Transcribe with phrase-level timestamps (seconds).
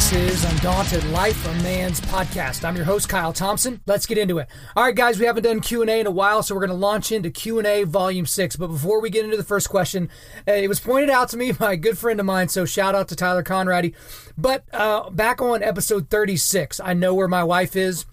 [0.00, 2.64] This is Undaunted Life, a Man's podcast.
[2.64, 3.82] I'm your host, Kyle Thompson.
[3.84, 4.48] Let's get into it.
[4.74, 7.12] All right, guys, we haven't done Q&A in a while, so we're going to launch
[7.12, 8.56] into Q&A Volume 6.
[8.56, 10.08] But before we get into the first question,
[10.48, 12.94] uh, it was pointed out to me by a good friend of mine, so shout
[12.94, 13.94] out to Tyler Conradi.
[14.38, 18.06] But uh, back on episode 36, I know where my wife is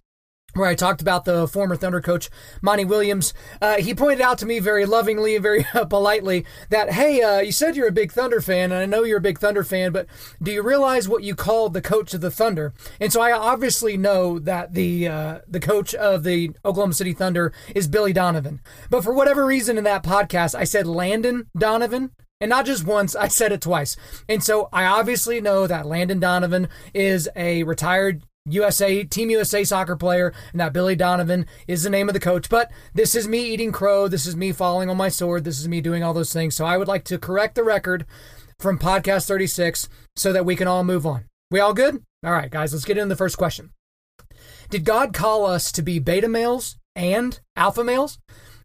[0.54, 2.29] where I talked about the former Thunder coach,
[2.61, 3.33] Monty Williams.
[3.61, 7.51] Uh, he pointed out to me very lovingly and very politely that, hey, uh, you
[7.51, 10.07] said you're a big Thunder fan, and I know you're a big Thunder fan, but
[10.41, 12.74] do you realize what you called the coach of the Thunder?
[13.00, 17.54] And so I obviously know that the uh, the coach of the Oklahoma City Thunder
[17.75, 18.61] is Billy Donovan.
[18.89, 22.11] But for whatever reason in that podcast, I said Landon Donovan.
[22.39, 23.97] And not just once, I said it twice.
[24.29, 29.96] And so I obviously know that Landon Donovan is a retired USA, Team USA soccer
[29.96, 32.50] player, and that Billy Donovan is the name of the coach.
[32.50, 34.08] But this is me eating crow.
[34.08, 35.44] This is me falling on my sword.
[35.44, 36.55] This is me doing all those things.
[36.55, 38.05] So I would like to correct the record
[38.59, 41.25] from podcast 36 so that we can all move on.
[41.52, 42.03] We all good?
[42.25, 43.72] All right, guys, let's get into the first question.
[44.69, 48.19] Did God call us to be beta males and alpha males?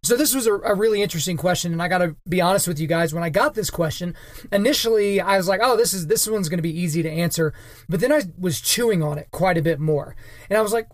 [0.05, 2.81] So this was a, a, really interesting question, and I got to be honest with
[2.81, 3.15] you guys.
[3.15, 4.17] When I got this question,
[4.51, 7.55] initially I was like, "Oh, this is this one's going to be easy to answer,"
[7.89, 10.17] but then I was chewing on it quite a bit more,
[10.51, 10.89] and I was like,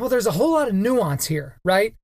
[0.00, 1.94] "Well, there's a whole lot of nuance here, right?"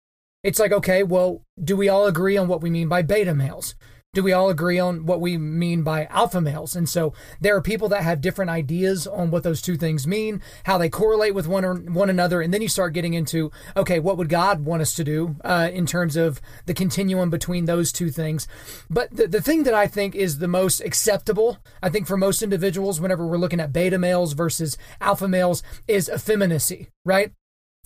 [0.42, 3.74] It's like, okay, well, do we all agree on what we mean by beta males?
[4.14, 6.74] Do we all agree on what we mean by alpha males?
[6.74, 10.40] And so there are people that have different ideas on what those two things mean,
[10.64, 13.98] how they correlate with one or one another, and then you start getting into okay,
[13.98, 17.92] what would God want us to do uh, in terms of the continuum between those
[17.92, 18.46] two things?
[18.88, 22.42] But the, the thing that I think is the most acceptable, I think for most
[22.42, 27.32] individuals, whenever we're looking at beta males versus alpha males, is effeminacy, right?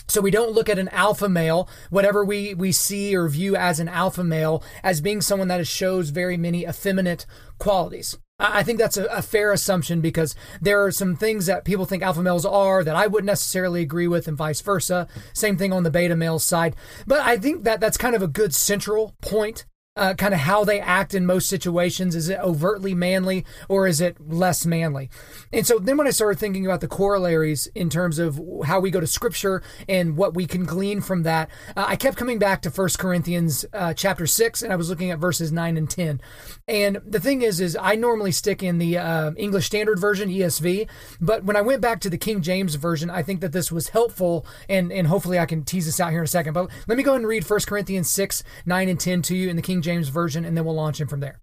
[0.09, 3.79] So we don't look at an alpha male, whatever we, we see or view as
[3.79, 7.27] an alpha male, as being someone that shows very many effeminate
[7.59, 8.17] qualities.
[8.41, 12.05] I think that's a, a, fair assumption because there are some things that people think
[12.05, 15.09] alpha males are that I wouldn't necessarily agree with, and vice versa.
[15.33, 16.77] Same thing on the beta male side.
[17.05, 19.67] But I think that that's kind of a good central point
[19.99, 22.15] uh, kind of how they act in most situations.
[22.15, 25.11] Is it overtly manly or is it less manly?
[25.53, 28.91] And so then when I started thinking about the corollaries in terms of how we
[28.91, 32.63] go to scripture and what we can glean from that, uh, I kept coming back
[32.63, 36.21] to First Corinthians uh, chapter 6 and I was looking at verses 9 and 10.
[36.69, 40.89] And the thing is, is I normally stick in the uh, English Standard Version, ESV,
[41.21, 43.89] but when I went back to the King James Version, I think that this was
[43.89, 46.53] helpful and, and hopefully I can tease this out here in a second.
[46.53, 49.49] But let me go ahead and read First Corinthians 6, 9 and 10 to you
[49.49, 51.41] in the King James James Version, and then we'll launch in from there.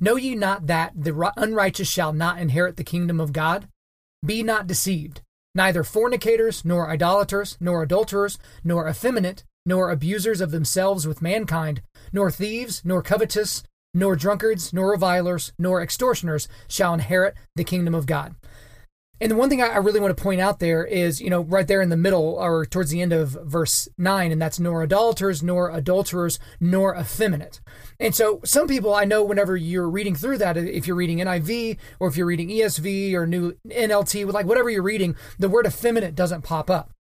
[0.00, 3.68] Know ye not that the unrighteous shall not inherit the kingdom of God?
[4.24, 5.20] Be not deceived.
[5.54, 12.30] Neither fornicators, nor idolaters, nor adulterers, nor effeminate, nor abusers of themselves with mankind, nor
[12.30, 13.62] thieves, nor covetous,
[13.92, 18.34] nor drunkards, nor revilers, nor extortioners shall inherit the kingdom of God.
[19.22, 21.68] And the one thing I really want to point out there is, you know, right
[21.68, 25.44] there in the middle or towards the end of verse 9, and that's nor idolaters,
[25.44, 27.60] nor adulterers, nor effeminate.
[28.00, 31.78] And so some people I know whenever you're reading through that, if you're reading NIV
[32.00, 36.16] or if you're reading ESV or new NLT, like whatever you're reading, the word effeminate
[36.16, 36.91] doesn't pop up.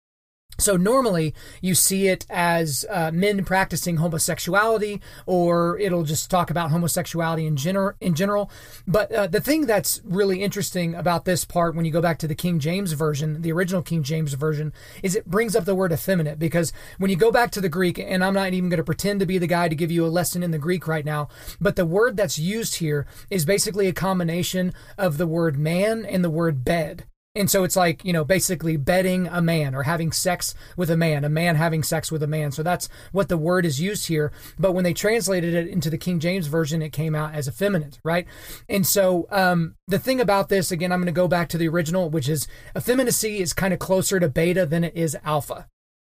[0.58, 6.70] So normally you see it as uh, men practicing homosexuality, or it'll just talk about
[6.70, 7.96] homosexuality in general.
[8.00, 8.52] In general,
[8.88, 12.28] but uh, the thing that's really interesting about this part, when you go back to
[12.28, 15.92] the King James version, the original King James version, is it brings up the word
[15.92, 18.84] effeminate because when you go back to the Greek, and I'm not even going to
[18.84, 21.28] pretend to be the guy to give you a lesson in the Greek right now,
[21.60, 26.24] but the word that's used here is basically a combination of the word man and
[26.24, 27.06] the word bed.
[27.34, 30.98] And so it's like, you know, basically bedding a man or having sex with a
[30.98, 32.52] man, a man having sex with a man.
[32.52, 34.34] So that's what the word is used here.
[34.60, 38.00] But when they translated it into the King James Version, it came out as effeminate,
[38.04, 38.28] right?
[38.68, 41.70] And so um, the thing about this, again, I'm going to go back to the
[41.70, 45.68] original, which is effeminacy is kind of closer to beta than it is alpha.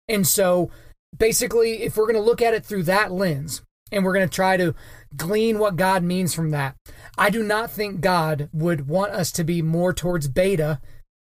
[0.08, 0.72] And so
[1.18, 4.34] basically, if we're going to look at it through that lens, and we're going to
[4.34, 4.74] try to
[5.18, 6.78] glean what God means from that.
[7.18, 10.80] I do not think God would want us to be more towards beta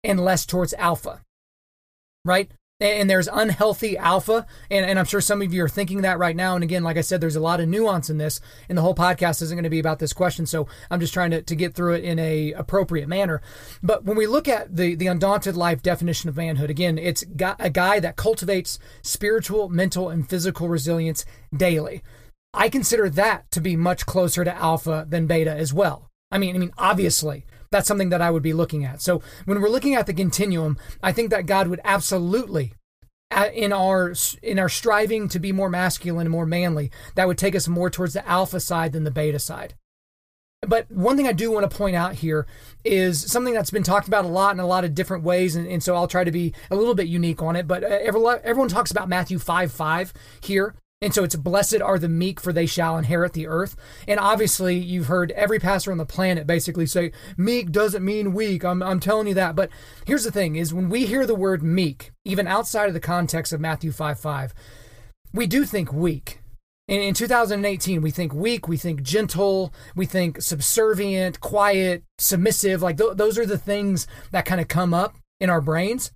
[0.05, 1.23] and less towards alpha,
[2.25, 2.51] right?
[2.81, 6.35] And there's unhealthy alpha, and, and I'm sure some of you are thinking that right
[6.35, 6.57] now.
[6.57, 8.97] And again, like I said, there's a lot of nuance in this, and the whole
[8.97, 10.45] podcast isn't going to be about this question.
[10.45, 13.41] So I'm just trying to, to get through it in a appropriate manner.
[13.81, 17.71] But when we look at the the undaunted life definition of manhood, again, it's a
[17.71, 21.25] guy that cultivates spiritual, mental, and physical resilience
[21.57, 22.03] daily.
[22.53, 26.11] I consider that to be much closer to alpha than beta as well.
[26.31, 29.03] I mean, I mean, obviously, that's something that I would be looking at.
[29.03, 32.75] So when we're looking at the continuum, I think that God would absolutely
[33.53, 37.57] in our in our striving to be more masculine and more manly, that would take
[37.57, 39.75] us more towards the alpha side than the beta side.
[40.61, 42.47] But one thing I do want to point out here
[42.85, 45.67] is something that's been talked about a lot in a lot of different ways, and,
[45.67, 47.67] and so I'll try to be a little bit unique on it.
[47.67, 50.13] But uh, everyone, everyone talks about Matthew 5 5
[50.43, 50.77] here.
[51.05, 53.77] And so it's blessed are the meek, for they shall inherit the earth.
[54.09, 58.65] And obviously, you've heard every pastor on the planet basically say, meek doesn't mean weak.
[58.65, 59.55] I'm, I'm telling you that.
[59.55, 59.69] But
[60.07, 63.53] here's the thing is when we hear the word meek, even outside of the context
[63.53, 64.55] of Matthew 5 5,
[65.35, 66.41] we do think weak.
[66.89, 72.81] In, in 2018, we think weak, we think gentle, we think subservient, quiet, submissive.
[72.81, 76.13] Like th- those are the things that kind of come up in our brains.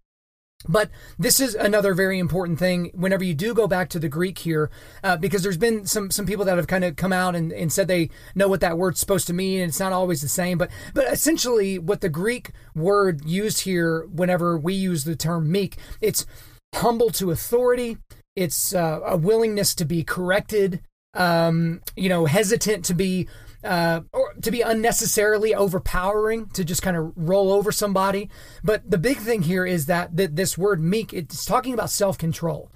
[0.67, 4.39] But this is another very important thing whenever you do go back to the Greek
[4.39, 4.71] here,
[5.05, 7.73] uh, because there's been some some people that have kind of come out and, and
[7.73, 10.59] said they know what that word's supposed to mean, and it's not always the same.
[10.59, 15.77] But but essentially, what the Greek word used here, whenever we use the term meek,
[16.01, 16.27] it's
[16.75, 17.99] humble to authority.
[18.35, 20.81] It's uh, a willingness to be corrected.
[21.15, 23.29] Um, you know, hesitant to be
[23.65, 28.29] uh, or to be unnecessarily overpowering to just kind of roll over somebody.
[28.63, 32.19] But the big thing here is that th- this word meek, it's talking about self
[32.19, 32.71] control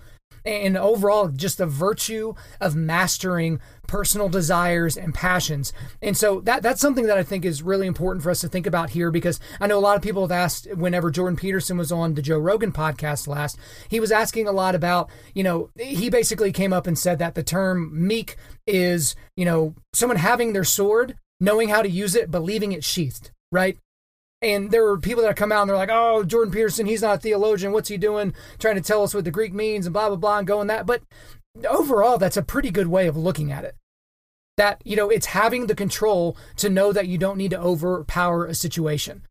[0.45, 5.73] and overall just the virtue of mastering personal desires and passions.
[6.01, 8.67] And so that that's something that I think is really important for us to think
[8.67, 11.93] about here because I know a lot of people have asked whenever Jordan Peterson was
[11.93, 13.59] on the Joe Rogan podcast last,
[13.89, 17.35] he was asking a lot about, you know, he basically came up and said that
[17.35, 18.37] the term meek
[18.67, 22.85] is, you know, someone having their sword, knowing how to use it, but leaving it
[22.85, 23.77] sheathed, right?
[24.43, 27.19] And there were people that come out and they're like, oh, Jordan Peterson, he's not
[27.19, 27.73] a theologian.
[27.73, 30.39] What's he doing trying to tell us what the Greek means and blah, blah, blah,
[30.39, 30.85] and going that.
[30.85, 31.03] But
[31.69, 33.77] overall, that's a pretty good way of looking at it.
[34.57, 38.45] That, you know, it's having the control to know that you don't need to overpower
[38.45, 39.23] a situation.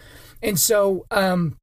[0.42, 1.57] And so, um,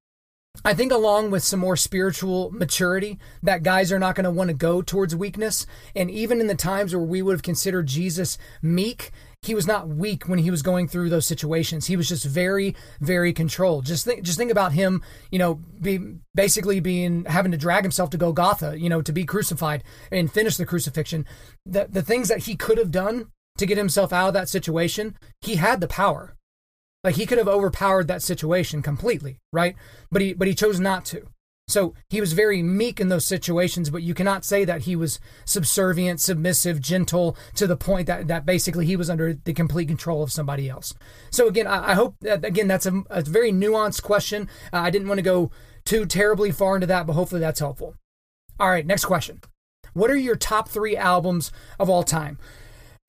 [0.64, 4.48] I think along with some more spiritual maturity, that guys are not going to want
[4.48, 5.66] to go towards weakness.
[5.94, 9.10] And even in the times where we would have considered Jesus meek,
[9.42, 11.86] he was not weak when he was going through those situations.
[11.86, 13.86] He was just very, very controlled.
[13.86, 16.00] Just think, just think about him, you know, be
[16.34, 20.56] basically being having to drag himself to Golgotha, you know, to be crucified and finish
[20.56, 21.24] the crucifixion.
[21.64, 25.16] The the things that he could have done to get himself out of that situation,
[25.40, 26.34] he had the power.
[27.04, 29.76] Like he could have overpowered that situation completely, right?
[30.10, 31.28] But he but he chose not to.
[31.68, 35.20] So he was very meek in those situations, but you cannot say that he was
[35.44, 40.22] subservient, submissive, gentle to the point that, that basically he was under the complete control
[40.22, 40.94] of somebody else.
[41.30, 44.48] So again, I, I hope that, again, that's a, a very nuanced question.
[44.72, 45.50] Uh, I didn't want to go
[45.84, 47.94] too terribly far into that, but hopefully that's helpful.
[48.58, 49.40] All right, next question.
[49.92, 52.38] What are your top three albums of all time?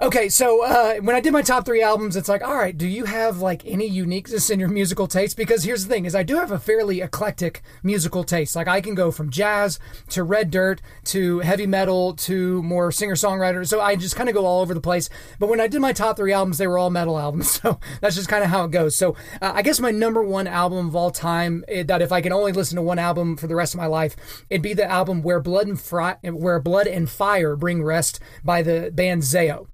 [0.01, 2.87] Okay, so uh, when I did my top three albums, it's like, all right, do
[2.87, 5.35] you have like any uniqueness in your musical taste?
[5.35, 8.55] Because here's the thing: is I do have a fairly eclectic musical taste.
[8.55, 9.77] Like I can go from jazz
[10.11, 13.67] to red dirt to heavy metal to more singer songwriter.
[13.67, 15.09] So I just kind of go all over the place.
[15.37, 17.49] But when I did my top three albums, they were all metal albums.
[17.59, 18.95] So that's just kind of how it goes.
[18.95, 22.21] So uh, I guess my number one album of all time eh, that if I
[22.21, 24.15] can only listen to one album for the rest of my life,
[24.49, 28.61] it'd be the album "Where Blood and Fri- Where Blood and Fire Bring Rest" by
[28.61, 29.67] the band Zao.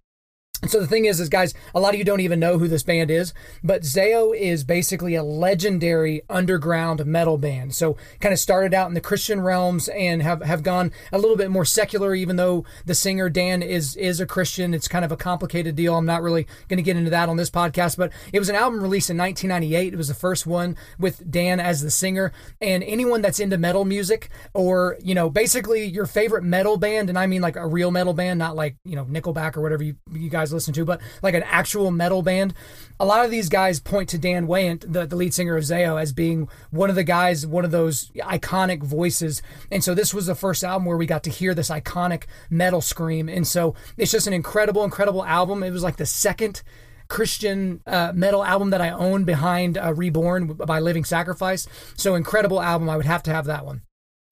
[0.61, 2.67] And so the thing is, is guys, a lot of you don't even know who
[2.67, 7.75] this band is, but Zao is basically a legendary underground metal band.
[7.75, 11.37] So kind of started out in the Christian realms and have, have gone a little
[11.37, 14.73] bit more secular, even though the singer Dan is is a Christian.
[14.73, 15.95] It's kind of a complicated deal.
[15.95, 18.55] I'm not really going to get into that on this podcast, but it was an
[18.55, 19.93] album released in 1998.
[19.93, 22.31] It was the first one with Dan as the singer.
[22.61, 27.17] And anyone that's into metal music or, you know, basically your favorite metal band, and
[27.17, 29.95] I mean like a real metal band, not like, you know, Nickelback or whatever you,
[30.11, 32.53] you guys listen to, but like an actual metal band.
[32.99, 36.01] A lot of these guys point to Dan Weyandt, the, the lead singer of Zao,
[36.01, 39.41] as being one of the guys, one of those iconic voices.
[39.71, 42.81] And so this was the first album where we got to hear this iconic metal
[42.81, 43.29] scream.
[43.29, 45.63] And so it's just an incredible, incredible album.
[45.63, 46.61] It was like the second
[47.07, 51.67] Christian uh, metal album that I own behind uh, Reborn by Living Sacrifice.
[51.95, 52.89] So incredible album.
[52.89, 53.84] I would have to have that one.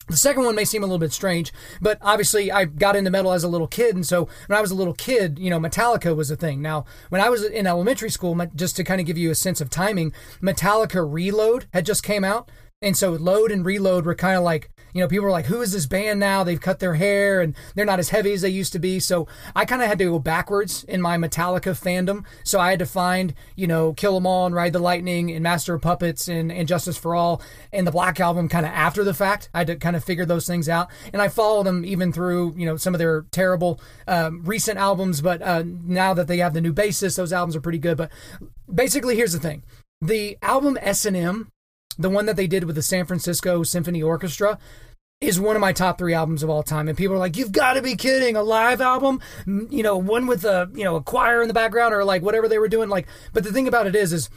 [0.08, 3.32] The second one may seem a little bit strange, but obviously I got into metal
[3.32, 3.94] as a little kid.
[3.94, 6.60] And so when I was a little kid, you know, Metallica was a thing.
[6.60, 9.60] Now, when I was in elementary school, just to kind of give you a sense
[9.60, 12.50] of timing, Metallica Reload had just came out.
[12.84, 15.60] And so Load and Reload were kind of like you know, people were like, who
[15.60, 16.44] is this band now?
[16.44, 19.00] They've cut their hair and they're not as heavy as they used to be.
[19.00, 22.24] So I kind of had to go backwards in my Metallica fandom.
[22.44, 25.42] So I had to find, you know, Kill 'Em All and Ride the Lightning and
[25.42, 29.02] Master of Puppets and, and Justice for All and the Black Album kind of after
[29.02, 29.50] the fact.
[29.52, 30.88] I had to kind of figure those things out.
[31.12, 35.20] And I followed them even through, you know, some of their terrible um, recent albums.
[35.20, 37.96] But uh, now that they have the new bassist, those albums are pretty good.
[37.96, 38.12] But
[38.72, 39.64] basically, here's the thing.
[40.00, 41.48] The album S&M
[41.98, 44.58] the one that they did with the San Francisco Symphony Orchestra,
[45.20, 46.88] is one of my top three albums of all time.
[46.88, 48.36] And people are like, "You've got to be kidding!
[48.36, 49.20] A live album?
[49.46, 52.48] You know, one with a you know a choir in the background or like whatever
[52.48, 54.30] they were doing." Like, but the thing about it is, is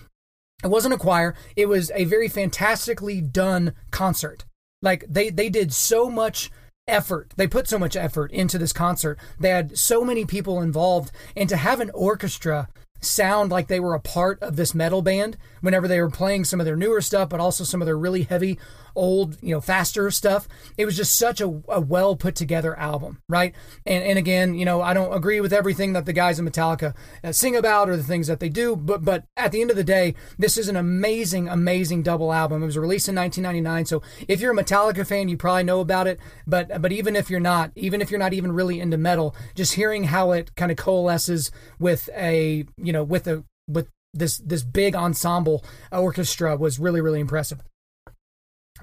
[0.64, 1.36] it wasn't a choir.
[1.56, 4.46] It was a very fantastically done concert.
[4.82, 6.52] Like they they did so much
[6.88, 7.34] effort.
[7.36, 9.20] They put so much effort into this concert.
[9.40, 13.94] They had so many people involved, and to have an orchestra sound like they were
[13.94, 17.30] a part of this metal band whenever they were playing some of their newer stuff,
[17.30, 18.58] but also some of their really heavy
[18.98, 20.48] old, you know, faster stuff.
[20.78, 23.56] It was just such a, a well put together album, right?
[23.86, 26.94] And and again, you know, I don't agree with everything that the guys in Metallica
[27.24, 29.78] uh, sing about or the things that they do, but but at the end of
[29.78, 32.64] the day, this is an amazing, amazing double album.
[32.64, 36.08] It was released in 1999, so if you're a Metallica fan, you probably know about
[36.08, 36.20] it.
[36.46, 39.76] But but even if you're not, even if you're not even really into metal, just
[39.76, 44.64] hearing how it kind of coalesces with a you know with a with this this
[44.64, 47.62] big ensemble orchestra was really really impressive.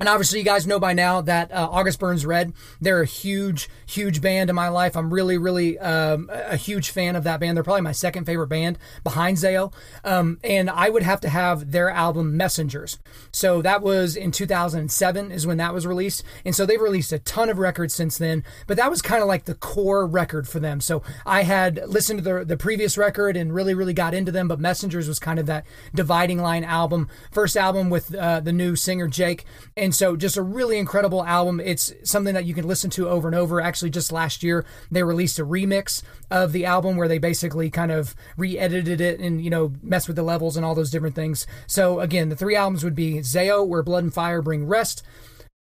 [0.01, 3.69] And obviously, you guys know by now that uh, August Burns Red, they're a huge,
[3.87, 4.97] huge band in my life.
[4.97, 7.57] I'm really, really um, a huge fan of that band.
[7.57, 9.73] They're probably my second favorite band behind Zao.
[10.03, 12.99] Um, and I would have to have their album Messengers.
[13.31, 16.25] So that was in 2007 is when that was released.
[16.45, 18.43] And so they've released a ton of records since then.
[18.67, 20.81] But that was kind of like the core record for them.
[20.81, 24.49] So I had listened to the, the previous record and really, really got into them.
[24.49, 27.09] But Messengers was kind of that dividing line album.
[27.31, 29.45] First album with uh, the new singer Jake.
[29.93, 31.59] So just a really incredible album.
[31.59, 33.61] It's something that you can listen to over and over.
[33.61, 37.91] Actually, just last year, they released a remix of the album where they basically kind
[37.91, 41.17] of re edited it and, you know, mess with the levels and all those different
[41.17, 41.47] things.
[41.67, 45.03] So again, the three albums would be Zao, Where Blood and Fire Bring Rest,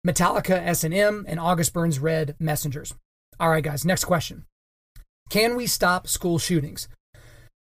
[0.05, 2.93] Metallica S&M, and August Burns Red Messengers.
[3.39, 4.45] All right, guys, next question.
[5.29, 6.89] Can we stop school shootings?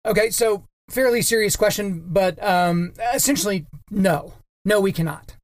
[0.07, 4.35] Okay, so fairly serious question, but um, essentially, no.
[4.65, 5.38] No, we cannot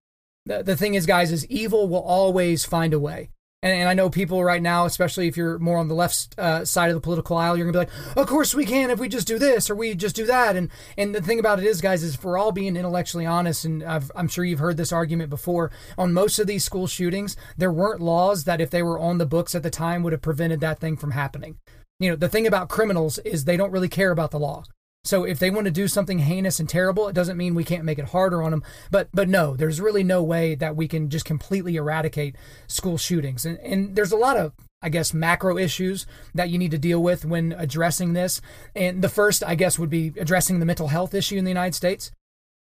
[0.46, 3.30] the, the thing is, guys, is evil will always find a way.
[3.64, 6.66] And, and I know people right now, especially if you're more on the left uh,
[6.66, 9.08] side of the political aisle, you're gonna be like, "Of course we can if we
[9.08, 11.80] just do this or we just do that." And and the thing about it is,
[11.80, 14.92] guys, is if we're all being intellectually honest, and i am sure you've heard this
[14.92, 18.98] argument before, on most of these school shootings, there weren't laws that if they were
[18.98, 21.56] on the books at the time would have prevented that thing from happening.
[21.98, 24.64] You know, the thing about criminals is they don't really care about the law.
[25.04, 27.84] So if they want to do something heinous and terrible, it doesn't mean we can't
[27.84, 28.62] make it harder on them.
[28.90, 33.44] But but no, there's really no way that we can just completely eradicate school shootings.
[33.44, 37.02] And and there's a lot of I guess macro issues that you need to deal
[37.02, 38.40] with when addressing this.
[38.74, 41.74] And the first, I guess, would be addressing the mental health issue in the United
[41.74, 42.10] States.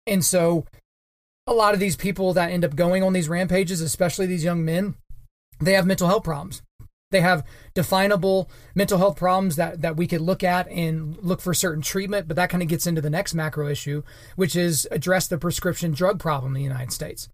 [0.06, 0.66] And so
[1.46, 4.64] a lot of these people that end up going on these rampages, especially these young
[4.64, 4.94] men,
[5.60, 6.62] they have mental health problems.
[7.10, 11.52] They have definable mental health problems that, that we could look at and look for
[11.52, 14.02] certain treatment, but that kind of gets into the next macro issue,
[14.36, 17.28] which is address the prescription drug problem in the United States.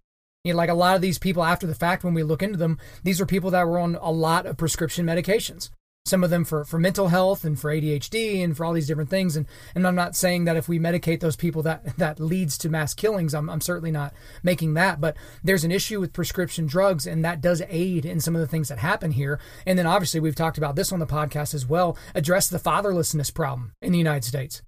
[0.44, 2.56] You know, like a lot of these people after the fact, when we look into
[2.56, 5.70] them, these are people that were on a lot of prescription medications
[6.06, 9.10] some of them for, for mental health and for ADHD and for all these different
[9.10, 9.36] things.
[9.36, 12.68] And, and I'm not saying that if we medicate those people that, that leads to
[12.68, 13.34] mass killings.
[13.34, 15.00] I'm, I'm certainly not making that.
[15.00, 18.46] But there's an issue with prescription drugs, and that does aid in some of the
[18.46, 19.40] things that happen here.
[19.66, 23.34] And then obviously, we've talked about this on the podcast as well address the fatherlessness
[23.34, 24.62] problem in the United States.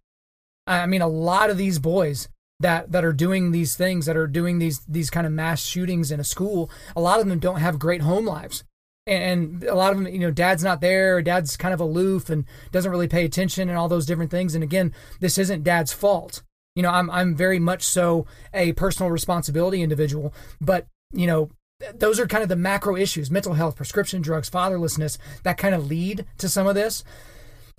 [0.66, 2.28] I mean, a lot of these boys
[2.60, 6.10] that that are doing these things that are doing these these kind of mass shootings
[6.10, 8.64] in a school a lot of them don't have great home lives
[9.08, 12.44] and a lot of them, you know, dad's not there, dad's kind of aloof and
[12.70, 14.54] doesn't really pay attention and all those different things.
[14.54, 16.42] And again, this isn't dad's fault.
[16.74, 21.50] You know, I'm I'm very much so a personal responsibility individual, but you know,
[21.94, 25.88] those are kind of the macro issues: mental health, prescription drugs, fatherlessness that kind of
[25.88, 27.02] lead to some of this.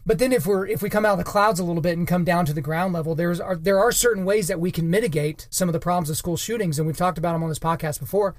[0.05, 2.07] But then if we're if we come out of the clouds a little bit and
[2.07, 4.89] come down to the ground level, there's are, there are certain ways that we can
[4.89, 7.59] mitigate some of the problems of school shootings, and we've talked about them on this
[7.59, 8.35] podcast before.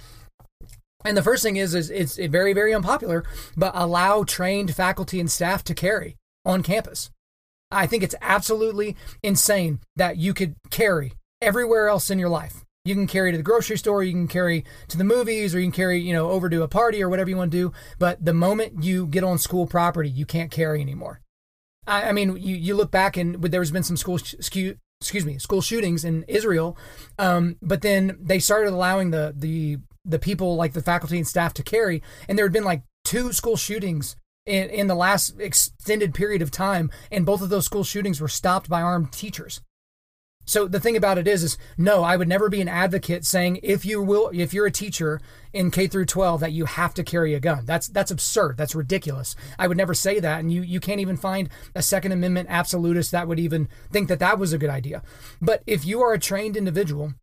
[1.04, 3.24] And the first thing is, is it's very, very unpopular,
[3.56, 7.10] but allow trained faculty and staff to carry on campus.
[7.70, 12.64] I think it's absolutely insane that you could carry everywhere else in your life.
[12.84, 15.66] You can carry to the grocery store, you can carry to the movies, or you
[15.66, 17.72] can carry, you know, over to a party or whatever you want to do.
[17.98, 21.20] But the moment you get on school property, you can't carry anymore.
[21.86, 25.62] I, I mean, you, you look back and there's been some school excuse me school
[25.62, 26.76] shootings in Israel,
[27.18, 31.54] um, but then they started allowing the the the people like the faculty and staff
[31.54, 32.02] to carry.
[32.28, 34.16] And there had been like two school shootings
[34.46, 38.28] in, in the last extended period of time, and both of those school shootings were
[38.28, 39.60] stopped by armed teachers.
[40.46, 43.60] So the thing about it is, is no, I would never be an advocate saying
[43.62, 45.20] if you will, if you're a teacher
[45.52, 47.64] in K through 12 that you have to carry a gun.
[47.66, 48.56] That's that's absurd.
[48.56, 49.36] That's ridiculous.
[49.60, 53.12] I would never say that, and you you can't even find a Second Amendment absolutist
[53.12, 55.02] that would even think that that was a good idea.
[55.40, 57.14] But if you are a trained individual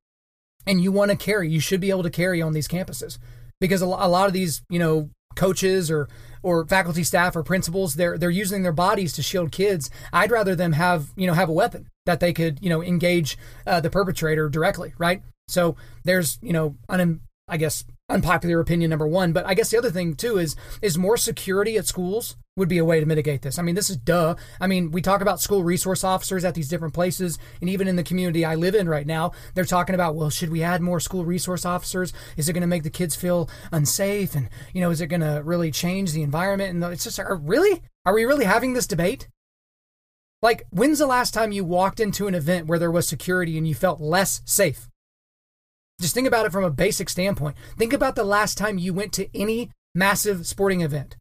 [0.68, 3.18] and you want to carry, you should be able to carry on these campuses.
[3.60, 6.10] because a lot of these, you know, coaches or
[6.44, 9.90] or faculty staff or principals they're they're using their bodies to shield kids.
[10.12, 13.38] I'd rather them have you know have a weapon that they could you know engage
[13.66, 15.22] uh, the perpetrator directly right?
[15.48, 19.32] So there's you know un, i guess unpopular opinion number one.
[19.32, 22.80] But i guess the other thing too is is more security at schools would be
[22.80, 23.58] a way to mitigate this.
[23.58, 24.36] I mean this is duh.
[24.60, 27.96] I mean we talk about school resource officers at these different places and even in
[27.96, 31.00] the community i live in right now they're talking about well should we add more
[31.00, 32.12] school resource officers?
[32.36, 34.36] Is it going to make the kids feel unsafe?
[34.36, 36.74] And you know is it going to really change the environment?
[36.74, 37.82] And it's just are, really?
[38.06, 39.30] Are we really having this debate?
[40.42, 43.68] Like when's the last time you walked into an event where there was security and
[43.68, 44.90] you felt less safe?
[46.02, 47.56] Just think about it from a basic standpoint.
[47.78, 51.16] Think about the last time you went to any massive sporting event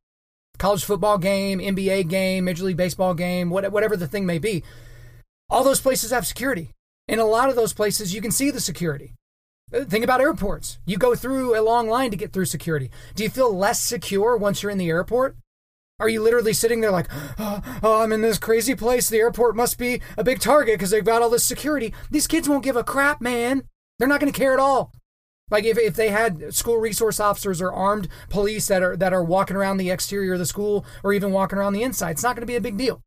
[0.59, 4.63] college football game, NBA game, Major League Baseball game, whatever the thing may be.
[5.49, 6.71] All those places have security.
[7.09, 9.15] In a lot of those places, you can see the security.
[9.73, 10.79] Uh, think about airports.
[10.87, 12.91] You go through a long line to get through security.
[13.15, 15.37] Do you feel less secure once you're in the airport?
[15.99, 17.09] Are you literally sitting there like,
[17.39, 19.09] oh, oh, I'm in this crazy place.
[19.09, 21.95] The airport must be a big target because they've got all this security.
[22.11, 23.63] These kids won't give a crap, man.
[23.99, 24.93] They're not going to care at all.
[25.49, 29.23] Like if, if they had school resource officers or armed police that are that are
[29.23, 32.35] walking around the exterior of the school or even walking around the inside, it's not
[32.35, 33.01] going to be a big deal.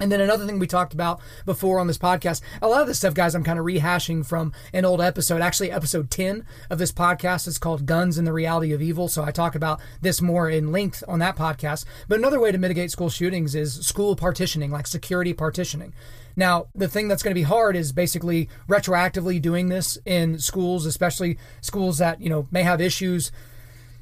[0.00, 2.96] And then another thing we talked about before on this podcast, a lot of this
[2.96, 5.42] stuff, guys, I'm kind of rehashing from an old episode.
[5.42, 9.08] Actually, episode 10 of this podcast is called Guns and the Reality of Evil.
[9.08, 11.84] So I talk about this more in length on that podcast.
[12.08, 15.92] But another way to mitigate school shootings is school partitioning, like security partitioning.
[16.34, 20.86] Now, the thing that's going to be hard is basically retroactively doing this in schools,
[20.86, 23.30] especially schools that, you know, may have issues,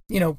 [0.09, 0.39] you know,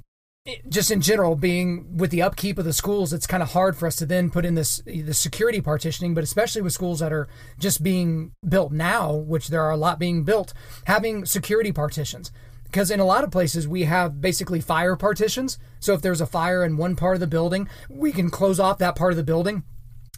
[0.67, 3.87] just in general being with the upkeep of the schools it's kind of hard for
[3.87, 7.27] us to then put in this the security partitioning but especially with schools that are
[7.59, 10.53] just being built now which there are a lot being built
[10.85, 12.31] having security partitions.
[12.63, 15.57] Because in a lot of places we have basically fire partitions.
[15.79, 18.77] So if there's a fire in one part of the building we can close off
[18.77, 19.63] that part of the building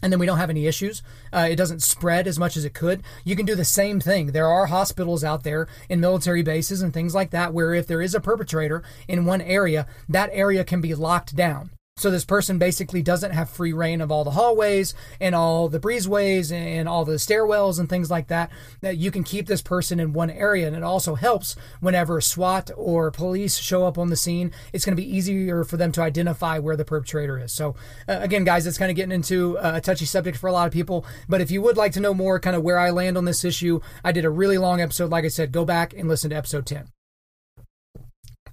[0.02, 1.02] and then we don't have any issues.
[1.32, 3.02] Uh, it doesn't spread as much as it could.
[3.24, 4.32] You can do the same thing.
[4.32, 8.02] There are hospitals out there in military bases and things like that where if there
[8.02, 11.70] is a perpetrator in one area, that area can be locked down.
[12.02, 15.78] So this person basically doesn't have free reign of all the hallways and all the
[15.78, 18.50] breezeways and all the stairwells and things like that.
[18.80, 22.72] That you can keep this person in one area, and it also helps whenever SWAT
[22.76, 24.50] or police show up on the scene.
[24.72, 27.52] It's going to be easier for them to identify where the perpetrator is.
[27.52, 27.76] So
[28.08, 30.72] uh, again, guys, it's kind of getting into a touchy subject for a lot of
[30.72, 31.06] people.
[31.28, 33.44] But if you would like to know more, kind of where I land on this
[33.44, 35.12] issue, I did a really long episode.
[35.12, 36.88] Like I said, go back and listen to episode ten.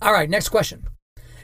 [0.04, 0.86] All right, next question.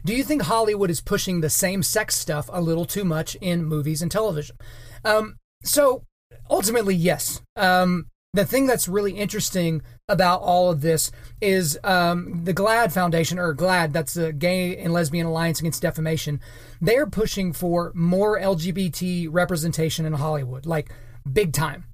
[0.06, 3.66] Do you think Hollywood is pushing the same sex stuff a little too much in
[3.66, 4.56] movies and television?
[5.04, 6.04] Um, so
[6.48, 7.42] ultimately, yes.
[7.56, 13.40] Um, the thing that's really interesting about all of this is um, the GLAAD Foundation,
[13.40, 16.40] or GLAAD, that's the Gay and Lesbian Alliance Against Defamation.
[16.80, 20.92] They're pushing for more LGBT representation in Hollywood, like
[21.32, 21.86] big time.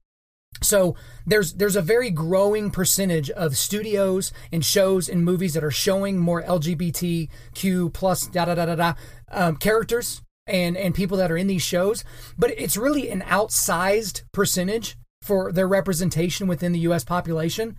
[0.61, 5.71] So there's there's a very growing percentage of studios and shows and movies that are
[5.71, 8.93] showing more LGBTQ plus da da da da da
[9.31, 12.03] um, characters and and people that are in these shows,
[12.37, 17.03] but it's really an outsized percentage for their representation within the U.S.
[17.03, 17.75] population.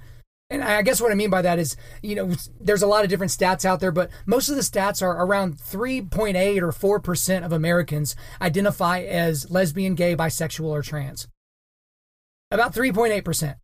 [0.51, 3.11] And I guess what I mean by that is, you know, there's a lot of
[3.11, 7.53] different stats out there, but most of the stats are around 3.8 or 4% of
[7.53, 11.27] Americans identify as lesbian, gay, bisexual, or trans
[12.53, 13.57] about 3.8%.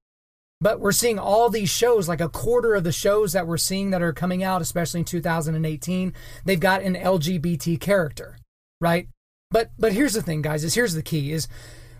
[0.60, 3.90] But we're seeing all these shows, like a quarter of the shows that we're seeing
[3.90, 6.12] that are coming out, especially in 2018,
[6.44, 8.36] they've got an LGBT character,
[8.80, 9.08] right?
[9.50, 11.46] But but here's the thing, guys, is here's the key is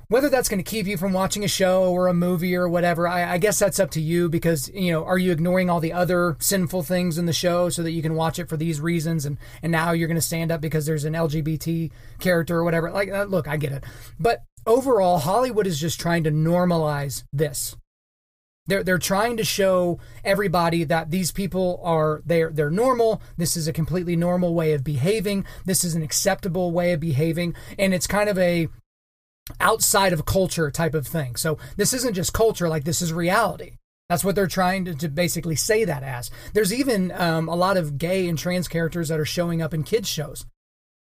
[0.08, 3.06] whether that's going to keep you from watching a show or a movie or whatever,
[3.06, 5.92] I, I, guess that's up to you because, you know, are you ignoring all the
[5.92, 9.26] other sinful things in the show so that you can watch it for these reasons
[9.26, 12.90] and, and now you're going to stand up because there's an LGBT character or whatever?
[12.90, 13.84] Like, uh, look, I get it.
[14.18, 17.76] But overall, Hollywood is just trying to normalize this.
[18.68, 23.22] They're, they're trying to show everybody that these people are they're they're normal.
[23.38, 25.46] This is a completely normal way of behaving.
[25.64, 28.68] This is an acceptable way of behaving, and it's kind of a
[29.58, 31.36] outside of culture type of thing.
[31.36, 33.72] So this isn't just culture; like this is reality.
[34.10, 36.30] That's what they're trying to, to basically say that as.
[36.52, 39.82] There's even um, a lot of gay and trans characters that are showing up in
[39.82, 40.46] kids shows.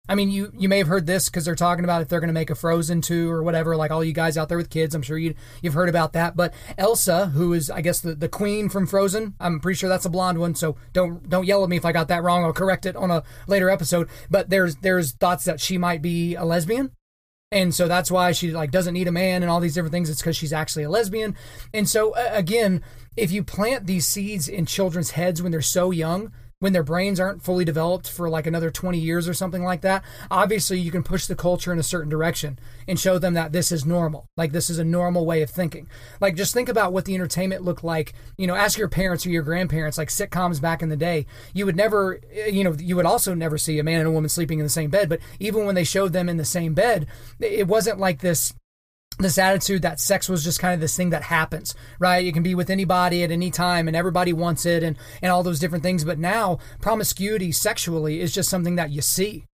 [0.09, 2.29] I mean, you you may have heard this because they're talking about if they're going
[2.29, 3.75] to make a Frozen two or whatever.
[3.75, 6.35] Like all you guys out there with kids, I'm sure you you've heard about that.
[6.35, 10.05] But Elsa, who is I guess the, the queen from Frozen, I'm pretty sure that's
[10.05, 10.55] a blonde one.
[10.55, 12.43] So don't don't yell at me if I got that wrong.
[12.43, 14.09] I'll correct it on a later episode.
[14.29, 16.91] But there's there's thoughts that she might be a lesbian.
[17.51, 20.09] And so that's why she like doesn't need a man and all these different things.
[20.09, 21.35] It's because she's actually a lesbian.
[21.73, 22.83] And so uh, again,
[23.15, 27.19] if you plant these seeds in children's heads when they're so young, when their brains
[27.19, 31.03] aren't fully developed for like another 20 years or something like that, obviously you can
[31.03, 34.27] push the culture in a certain direction and show them that this is normal.
[34.35, 35.87] Like this is a normal way of thinking.
[36.19, 38.13] Like just think about what the entertainment looked like.
[38.37, 41.27] You know, ask your parents or your grandparents, like sitcoms back in the day.
[41.53, 44.11] You would never, eh, you know, you would also never see a man and a
[44.11, 45.09] woman sleeping in the same bed.
[45.09, 47.05] But even when they showed them in the same bed,
[47.39, 48.53] it wasn't like this
[49.19, 52.23] this attitude that sex was just kind of this thing that happens, right?
[52.23, 55.43] You can be with anybody at any time and everybody wants it and, and all
[55.43, 56.03] those different things.
[56.03, 59.45] But now promiscuity sexually is just something that you see,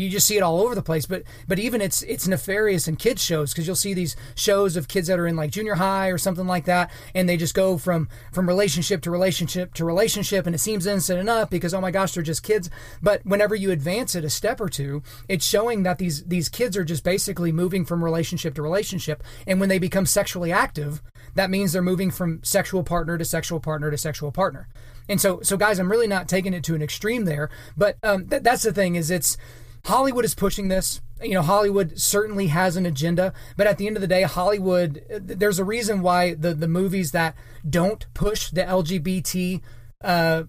[0.00, 1.06] you just see it all over the place.
[1.06, 4.88] But but even it's it's nefarious in kids shows because you'll see these shows of
[4.88, 7.78] kids that are in like junior high or something like that, and they just go
[7.78, 11.90] from from relationship to relationship to relationship, and it seems innocent enough because oh my
[11.90, 12.70] gosh they're just kids.
[13.02, 16.76] But whenever you advance it a step or two, it's showing that these these kids
[16.76, 21.02] are just basically moving from relationship to relationship, and when they become sexually active,
[21.34, 24.68] that means they're moving from sexual partner to sexual partner to sexual partner.
[25.08, 28.28] And so, so guys, I'm really not taking it to an extreme there, but um,
[28.28, 29.36] th- that's the thing is it's
[29.84, 31.00] Hollywood is pushing this.
[31.22, 35.04] You know, Hollywood certainly has an agenda, but at the end of the day, Hollywood,
[35.10, 37.34] there's a reason why the, the movies that
[37.68, 39.60] don't push the LGBT
[40.02, 40.44] uh,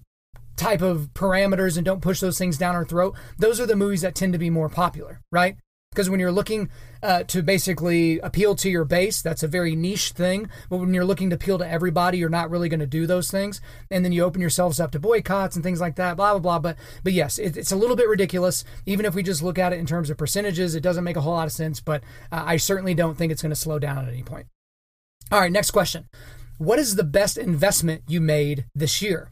[0.56, 4.00] type of parameters and don't push those things down our throat, those are the movies
[4.02, 5.56] that tend to be more popular, right?
[5.92, 6.70] Because when you're looking
[7.02, 10.48] uh, to basically appeal to your base, that's a very niche thing.
[10.70, 13.30] But when you're looking to appeal to everybody, you're not really going to do those
[13.30, 13.60] things.
[13.90, 16.58] And then you open yourselves up to boycotts and things like that, blah, blah, blah.
[16.60, 18.64] But, but yes, it, it's a little bit ridiculous.
[18.86, 21.20] Even if we just look at it in terms of percentages, it doesn't make a
[21.20, 21.78] whole lot of sense.
[21.80, 24.46] But uh, I certainly don't think it's going to slow down at any point.
[25.30, 26.08] All right, next question.
[26.56, 29.31] What is the best investment you made this year?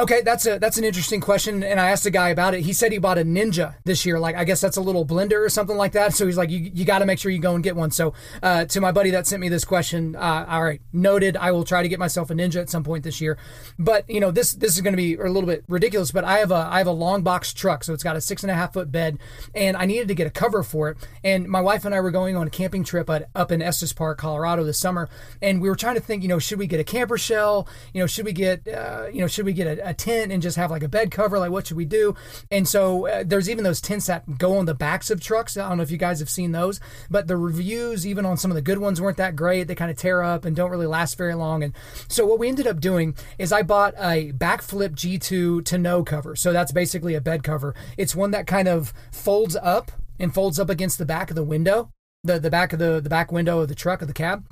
[0.00, 2.62] Okay, that's a that's an interesting question, and I asked a guy about it.
[2.62, 4.18] He said he bought a Ninja this year.
[4.18, 6.14] Like I guess that's a little blender or something like that.
[6.14, 7.90] So he's like, you you got to make sure you go and get one.
[7.90, 11.36] So uh, to my buddy that sent me this question, uh, all right, noted.
[11.36, 13.36] I will try to get myself a Ninja at some point this year.
[13.78, 16.12] But you know this this is going to be a little bit ridiculous.
[16.12, 18.42] But I have a I have a long box truck, so it's got a six
[18.42, 19.18] and a half foot bed,
[19.54, 20.96] and I needed to get a cover for it.
[21.22, 23.92] And my wife and I were going on a camping trip at, up in Estes
[23.92, 25.10] Park, Colorado this summer,
[25.42, 27.68] and we were trying to think, you know, should we get a camper shell?
[27.92, 30.42] You know, should we get uh, you know should we get a, a tent and
[30.42, 31.38] just have like a bed cover?
[31.38, 32.14] Like, what should we do?
[32.50, 35.56] And so uh, there's even those tents that go on the backs of trucks.
[35.56, 38.50] I don't know if you guys have seen those, but the reviews, even on some
[38.50, 39.68] of the good ones, weren't that great.
[39.68, 41.62] They kind of tear up and don't really last very long.
[41.62, 41.74] And
[42.08, 46.36] so what we ended up doing is I bought a BakFlip G2 tonneau cover.
[46.36, 47.74] So that's basically a bed cover.
[47.96, 51.44] It's one that kind of folds up and folds up against the back of the
[51.44, 51.90] window,
[52.22, 54.44] the, the back of the, the back window of the truck of the cab.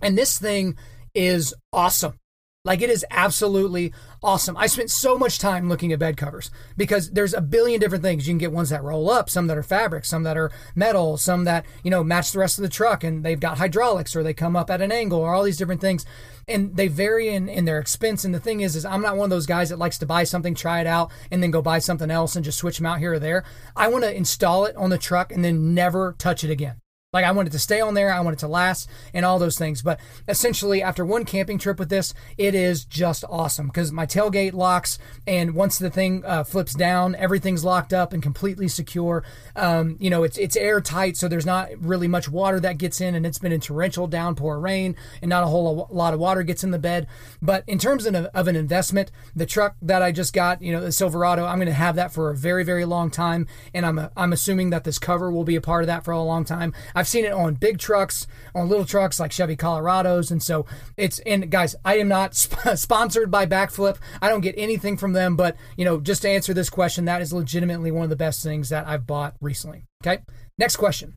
[0.00, 0.76] And this thing
[1.14, 2.18] is awesome.
[2.64, 4.56] Like it is absolutely awesome.
[4.56, 8.28] I spent so much time looking at bed covers because there's a billion different things.
[8.28, 11.16] You can get ones that roll up, some that are fabric, some that are metal,
[11.16, 14.22] some that, you know, match the rest of the truck and they've got hydraulics or
[14.22, 16.06] they come up at an angle or all these different things.
[16.46, 18.24] And they vary in, in their expense.
[18.24, 20.22] And the thing is, is I'm not one of those guys that likes to buy
[20.22, 23.00] something, try it out, and then go buy something else and just switch them out
[23.00, 23.42] here or there.
[23.74, 26.76] I want to install it on the truck and then never touch it again.
[27.12, 29.82] Like I wanted to stay on there, I wanted to last, and all those things.
[29.82, 34.54] But essentially, after one camping trip with this, it is just awesome because my tailgate
[34.54, 39.24] locks, and once the thing uh, flips down, everything's locked up and completely secure.
[39.54, 43.14] Um, you know, it's it's airtight, so there's not really much water that gets in,
[43.14, 46.64] and it's been in torrential downpour rain, and not a whole lot of water gets
[46.64, 47.06] in the bed.
[47.42, 50.80] But in terms of, of an investment, the truck that I just got, you know,
[50.80, 54.08] the Silverado, I'm going to have that for a very very long time, and I'm
[54.16, 56.72] I'm assuming that this cover will be a part of that for a long time.
[57.02, 61.18] I've seen it on big trucks, on little trucks like Chevy Colorados, and so it's.
[61.26, 63.96] And guys, I am not sp- sponsored by BakFlip.
[64.22, 67.20] I don't get anything from them, but you know, just to answer this question, that
[67.20, 69.82] is legitimately one of the best things that I've bought recently.
[70.00, 70.22] Okay,
[70.58, 71.16] next question: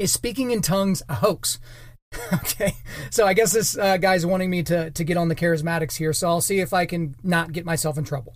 [0.00, 1.60] Is speaking in tongues a hoax?
[2.32, 2.72] okay,
[3.10, 6.12] so I guess this uh, guy's wanting me to to get on the charismatics here,
[6.12, 8.34] so I'll see if I can not get myself in trouble.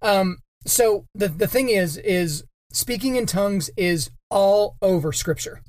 [0.00, 5.60] Um, so the the thing is, is speaking in tongues is all over Scripture.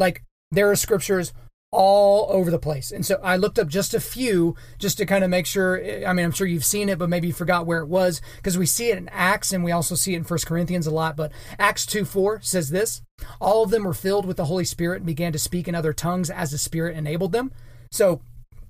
[0.00, 1.32] Like there are scriptures
[1.72, 2.90] all over the place.
[2.90, 5.80] And so I looked up just a few just to kind of make sure.
[5.80, 8.20] Eh, I mean, I'm sure you've seen it, but maybe you forgot where it was
[8.36, 10.90] because we see it in Acts and we also see it in First Corinthians a
[10.90, 11.16] lot.
[11.16, 13.02] But Acts 2 4 says this
[13.40, 15.92] All of them were filled with the Holy Spirit and began to speak in other
[15.92, 17.52] tongues as the Spirit enabled them.
[17.92, 18.20] So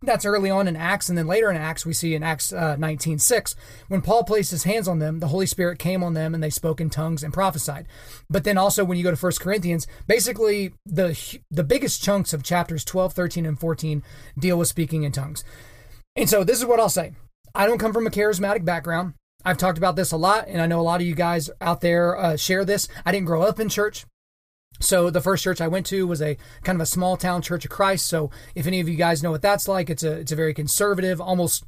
[0.03, 2.77] that's early on in Acts, and then later in Acts, we see in Acts uh,
[2.77, 3.57] 19 6,
[3.89, 6.51] when Paul placed his hands on them, the Holy Spirit came on them and they
[6.51, 7.87] spoke in tongues and prophesied.
[8.29, 12.43] But then also, when you go to 1 Corinthians, basically the, the biggest chunks of
[12.43, 14.03] chapters 12, 13, and 14
[14.39, 15.45] deal with speaking in tongues.
[16.17, 17.13] And so, this is what I'll say
[17.55, 19.15] I don't come from a charismatic background.
[19.45, 21.81] I've talked about this a lot, and I know a lot of you guys out
[21.81, 22.89] there uh, share this.
[23.07, 24.05] I didn't grow up in church.
[24.81, 27.65] So the first church I went to was a kind of a small town church
[27.65, 28.07] of Christ.
[28.07, 30.55] So if any of you guys know what that's like, it's a it's a very
[30.55, 31.65] conservative, almost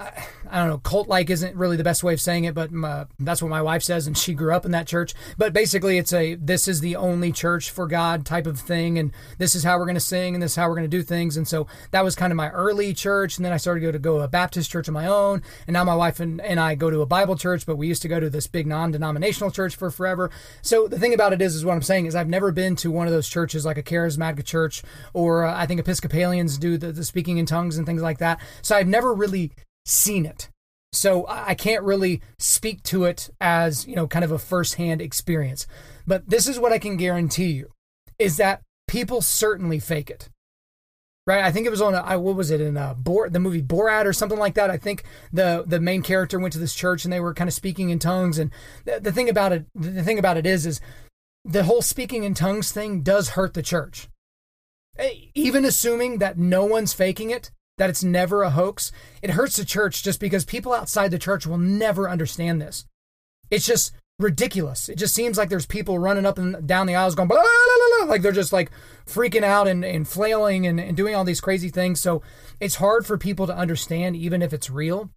[0.00, 3.06] I don't know, cult like isn't really the best way of saying it, but my,
[3.18, 5.12] that's what my wife says, and she grew up in that church.
[5.36, 9.10] But basically, it's a this is the only church for God type of thing, and
[9.38, 11.02] this is how we're going to sing, and this is how we're going to do
[11.02, 11.36] things.
[11.36, 13.92] And so that was kind of my early church, and then I started to go
[13.92, 16.76] to go a Baptist church of my own, and now my wife and, and I
[16.76, 19.50] go to a Bible church, but we used to go to this big non denominational
[19.50, 20.30] church for forever.
[20.62, 22.92] So the thing about it is, is what I'm saying is I've never been to
[22.92, 24.82] one of those churches like a charismatic church,
[25.12, 28.40] or uh, I think Episcopalians do the, the speaking in tongues and things like that.
[28.62, 29.50] So I've never really
[29.88, 30.48] seen it.
[30.92, 35.66] So I can't really speak to it as, you know, kind of a firsthand experience.
[36.06, 37.72] But this is what I can guarantee you
[38.18, 40.28] is that people certainly fake it.
[41.26, 41.44] Right?
[41.44, 44.06] I think it was on a, what was it in a Bor, the movie Borat
[44.06, 44.70] or something like that.
[44.70, 47.54] I think the the main character went to this church and they were kind of
[47.54, 48.50] speaking in tongues and
[48.86, 50.80] the, the thing about it the thing about it is is
[51.44, 54.08] the whole speaking in tongues thing does hurt the church.
[55.34, 59.64] Even assuming that no one's faking it, that it's never a hoax, it hurts the
[59.64, 62.84] church just because people outside the church will never understand this.
[63.50, 64.88] It's just ridiculous.
[64.88, 67.98] It just seems like there's people running up and down the aisles going, blah, blah,
[67.98, 68.70] blah, like they're just like
[69.06, 72.00] freaking out and, and flailing and, and doing all these crazy things.
[72.00, 72.22] So
[72.60, 75.10] it's hard for people to understand, even if it's real.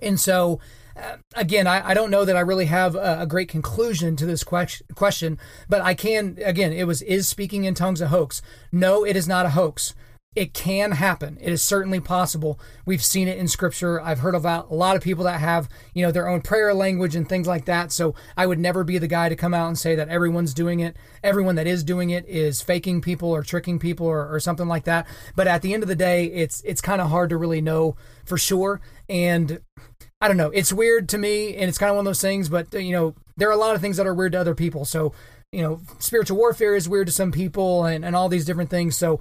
[0.00, 0.60] And so,
[0.96, 4.26] uh, again, I, I, don't know that I really have a, a great conclusion to
[4.26, 8.42] this que- question, but I can, again, it was, is speaking in tongues a hoax?
[8.70, 9.94] No, it is not a hoax.
[10.34, 11.36] It can happen.
[11.42, 12.58] It is certainly possible.
[12.86, 14.00] We've seen it in scripture.
[14.00, 17.14] I've heard about a lot of people that have, you know, their own prayer language
[17.14, 17.92] and things like that.
[17.92, 20.80] So I would never be the guy to come out and say that everyone's doing
[20.80, 20.96] it.
[21.22, 24.84] Everyone that is doing it is faking people or tricking people or, or something like
[24.84, 25.06] that.
[25.36, 27.96] But at the end of the day, it's it's kind of hard to really know
[28.24, 28.80] for sure.
[29.10, 29.60] And
[30.22, 30.50] I don't know.
[30.50, 32.48] It's weird to me, and it's kind of one of those things.
[32.48, 34.86] But you know, there are a lot of things that are weird to other people.
[34.86, 35.12] So
[35.50, 38.96] you know, spiritual warfare is weird to some people, and and all these different things.
[38.96, 39.20] So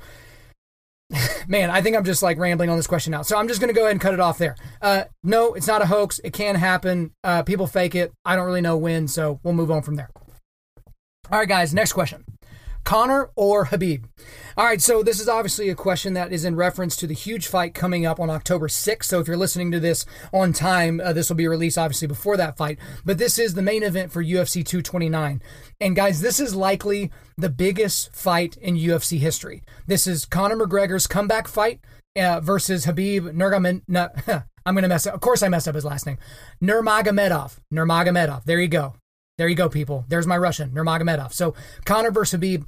[1.48, 3.22] man, I think I'm just like rambling on this question now.
[3.22, 4.56] So I'm just going to go ahead and cut it off there.
[4.82, 6.20] Uh, no, it's not a hoax.
[6.24, 7.12] It can happen.
[7.24, 8.12] Uh, people fake it.
[8.26, 10.10] I don't really know when, so we'll move on from there.
[11.32, 12.26] All right, guys, next question.
[12.84, 14.06] Conor or Khabib?
[14.58, 17.48] All right, so this is obviously a question that is in reference to the huge
[17.48, 19.06] fight coming up on October 6th.
[19.06, 22.38] So if you're listening to this on time, uh, this will be released obviously before
[22.38, 22.80] that fight.
[23.06, 25.42] But this is the main event for UFC 229.
[25.80, 29.64] And guys, this is likely the biggest fight in UFC history.
[29.88, 31.80] This is Conor McGregor's comeback fight
[32.16, 34.46] uh, versus Khabib Nurmagomedov.
[34.66, 35.16] I'm going to mess up.
[35.16, 36.18] Of course, I messed up his last name.
[36.62, 37.58] Nurmagomedov.
[37.74, 38.44] Nurmagomedov.
[38.44, 38.96] There you go.
[39.42, 40.06] There you go, people.
[40.08, 41.34] There's my Russian, Nurmagomedov.
[41.34, 42.68] So Conor versus Khabib.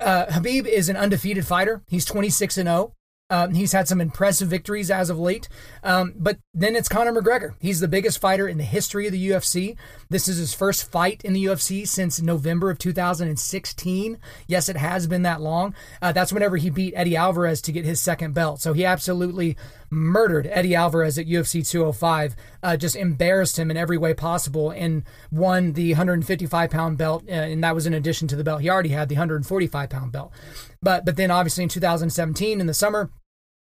[0.00, 1.82] Uh, Khabib is an undefeated fighter.
[1.86, 2.94] He's 26 and 0.
[3.34, 5.48] Um, he's had some impressive victories as of late.
[5.82, 7.54] Um, but then it's Conor McGregor.
[7.58, 9.76] He's the biggest fighter in the history of the UFC.
[10.08, 14.18] This is his first fight in the UFC since November of 2016.
[14.46, 15.74] Yes, it has been that long.
[16.00, 18.60] Uh, that's whenever he beat Eddie Alvarez to get his second belt.
[18.60, 19.56] So he absolutely
[19.90, 25.02] murdered Eddie Alvarez at UFC 205, uh, just embarrassed him in every way possible, and
[25.32, 27.24] won the 155 pound belt.
[27.28, 30.12] Uh, and that was in addition to the belt he already had, the 145 pound
[30.12, 30.32] belt.
[30.80, 33.10] But but then obviously in 2017 in the summer,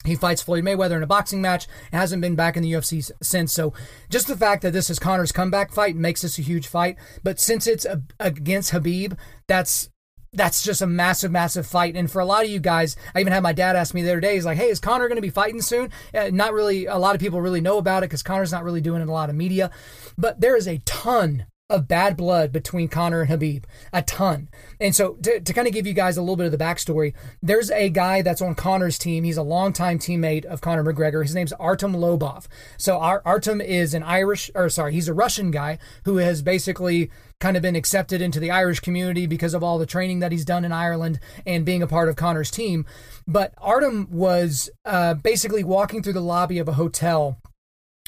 [0.08, 1.68] he fights Floyd Mayweather in a boxing match.
[1.92, 3.54] Hasn't been back in the UFC since.
[3.54, 3.74] So,
[4.10, 6.98] just the fact that this is Conor's comeback fight makes this a huge fight.
[7.24, 9.18] But since it's a, against Khabib,
[9.48, 9.90] that's
[10.34, 11.96] that's just a massive, massive fight.
[11.96, 14.12] And for a lot of you guys, I even had my dad ask me the
[14.12, 15.92] other day, he's like, hey, is Conor going to be fighting soon?
[16.14, 18.82] Uh, not really, a lot of people really know about it because Conor's not really
[18.82, 19.72] doing a lot of media.
[20.18, 24.48] But there is a ton of bad blood between Conor and Khabib, a ton.
[24.80, 27.14] And so, to, to kind of give you guys a little bit of the backstory,
[27.42, 29.26] there's a guy that's on Conor's team.
[29.26, 31.24] He's a longtime teammate of Conor McGregor.
[31.24, 32.48] His name's Artem Lobov.
[32.78, 37.12] So, our, Artem is an Irish, or sorry, he's a Russian guy who has basically
[37.40, 40.46] kind of been accepted into the Irish community because of all the training that he's
[40.46, 42.86] done in Ireland and being a part of Conor's team.
[43.28, 47.38] But Artem was uh, basically walking through the lobby of a hotel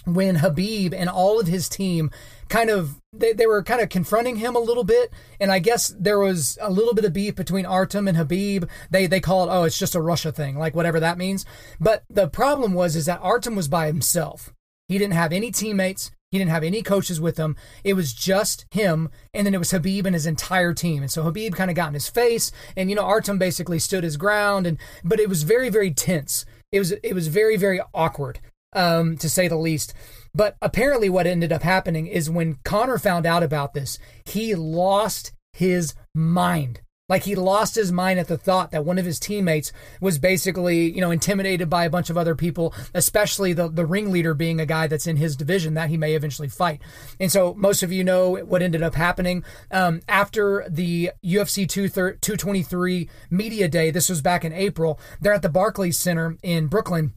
[0.06, 2.12] when Khabib and all of his team
[2.48, 5.94] kind of they, they were kind of confronting him a little bit and i guess
[6.00, 8.68] there was a little bit of beef between artem and Khabib.
[8.90, 11.46] they they call it oh it's just a russia thing like whatever that means
[11.80, 14.52] but the problem was is that artem was by himself
[14.88, 17.56] he didn't have any teammates he didn't have any coaches with him.
[17.84, 21.02] It was just him, and then it was Khabib and his entire team.
[21.02, 24.04] And so Khabib kind of got in his face, and you know Artem basically stood
[24.04, 26.46] his ground, and but it was very very tense.
[26.72, 28.40] It was it was very very awkward,
[28.74, 29.94] um, to say the least.
[30.34, 35.32] But apparently, what ended up happening is when Conor found out about this, he lost
[35.54, 36.82] his mind.
[37.10, 40.92] Like he lost his mind at the thought that one of his teammates was basically,
[40.92, 44.66] you know, intimidated by a bunch of other people, especially the, the ringleader being a
[44.66, 46.82] guy that's in his division that he may eventually fight.
[47.20, 49.44] And so most of you know what ended up happening.
[49.72, 55.50] Um, after the UFC 223 media day, this was back in April, they're at the
[55.50, 57.14] Barclays Center in Brooklyn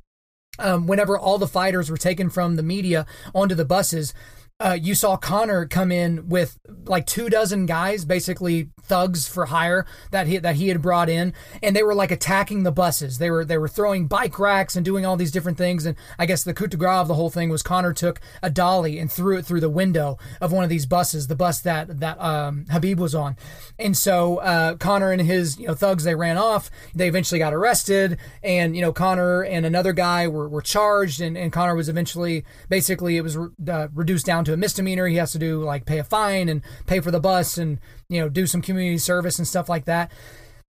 [0.58, 4.12] um, whenever all the fighters were taken from the media onto the buses,
[4.60, 9.86] uh, you saw Conor come in with like two dozen guys, basically thugs for hire
[10.10, 13.18] that he that he had brought in, and they were like attacking the buses.
[13.18, 15.84] They were they were throwing bike racks and doing all these different things.
[15.84, 18.50] And I guess the coup de grace of the whole thing was Conor took a
[18.50, 22.00] dolly and threw it through the window of one of these buses, the bus that
[22.00, 23.36] that um, Khabib was on.
[23.78, 26.70] And so uh, Conor and his you know thugs they ran off.
[26.94, 31.36] They eventually got arrested, and you know Conor and another guy were, were charged, and,
[31.36, 35.06] and Conor was eventually basically it was uh, reduced down to a misdemeanor.
[35.06, 37.78] He has to do like pay a fine and pay for the bus and
[38.08, 40.10] you know do some community service and stuff like that.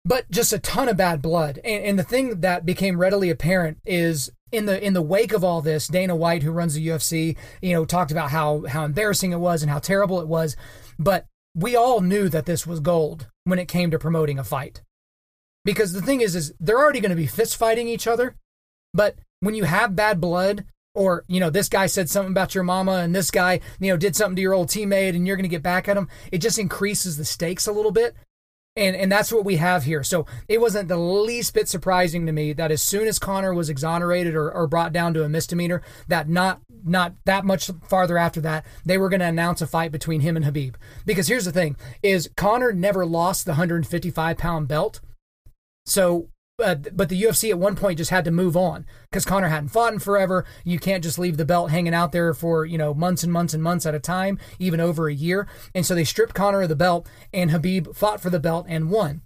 [0.06, 1.60] But just a ton of bad blood.
[1.64, 5.44] And, and the thing that became readily apparent is in the in the wake of
[5.44, 9.32] all this, Dana White, who runs the UFC, you know, talked about how how embarrassing
[9.32, 10.56] it was and how terrible it was.
[10.98, 14.82] But we all knew that this was gold when it came to promoting a fight.
[15.66, 18.36] Because the thing is, is they're already going to be fist fighting each other.
[18.94, 20.66] But when you have bad blood
[21.00, 23.96] or you know this guy said something about your mama and this guy you know
[23.98, 26.40] did something to your old teammate and you're going to get back at him it
[26.40, 28.16] just increases the stakes a little bit.
[28.76, 30.04] And and that's what we have here.
[30.04, 33.70] So it wasn't the least bit surprising to me that as soon as conor was
[33.70, 38.40] exonerated or, or brought down to a misdemeanor that not not that much farther after
[38.42, 40.76] that they were going to announce a fight between him and Khabib.
[41.06, 45.02] Because here's the thing is conor never lost the 155 pound belt.
[45.86, 46.30] So
[46.62, 49.70] uh, but the UFC at one point just had to move on because Conor hadn't
[49.70, 50.46] fought in forever.
[50.64, 53.54] You can't just leave the belt hanging out there for you know months and months
[53.54, 55.48] and months at a time, even over a year.
[55.74, 58.90] And so they stripped Conor of the belt, and Khabib fought for the belt and
[58.90, 59.22] won.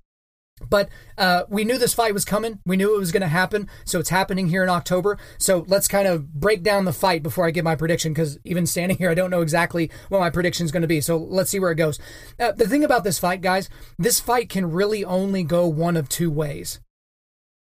[0.70, 2.60] But uh, we knew this fight was coming.
[2.66, 3.68] We knew it was going to happen.
[3.86, 5.18] So it's happening here in October.
[5.38, 8.66] So let's kind of break down the fight before I give my prediction because even
[8.66, 11.02] standing here, I don't know exactly what my prediction is going to be.
[11.02, 12.00] So let's see where it goes.
[12.40, 16.08] Uh, the thing about this fight, guys, this fight can really only go one of
[16.08, 16.80] two ways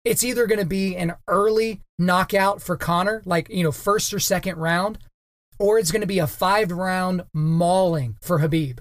[0.06, 4.20] it's either going to be an early knockout for Conor, like, you know, first or
[4.20, 4.98] second round,
[5.60, 8.80] or it's going to be a five round mauling for Khabib.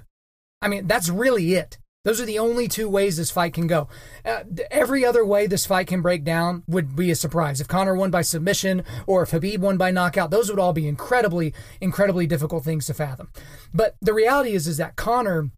[0.62, 1.78] I mean, that's really it.
[2.04, 3.88] Those are the only two ways this fight can go.
[4.24, 7.60] Uh, every other way this fight can break down would be a surprise.
[7.60, 10.88] If Conor won by submission or if Khabib won by knockout, those would all be
[10.88, 13.28] incredibly, incredibly difficult things to fathom.
[13.74, 15.50] But the reality is, is that Conor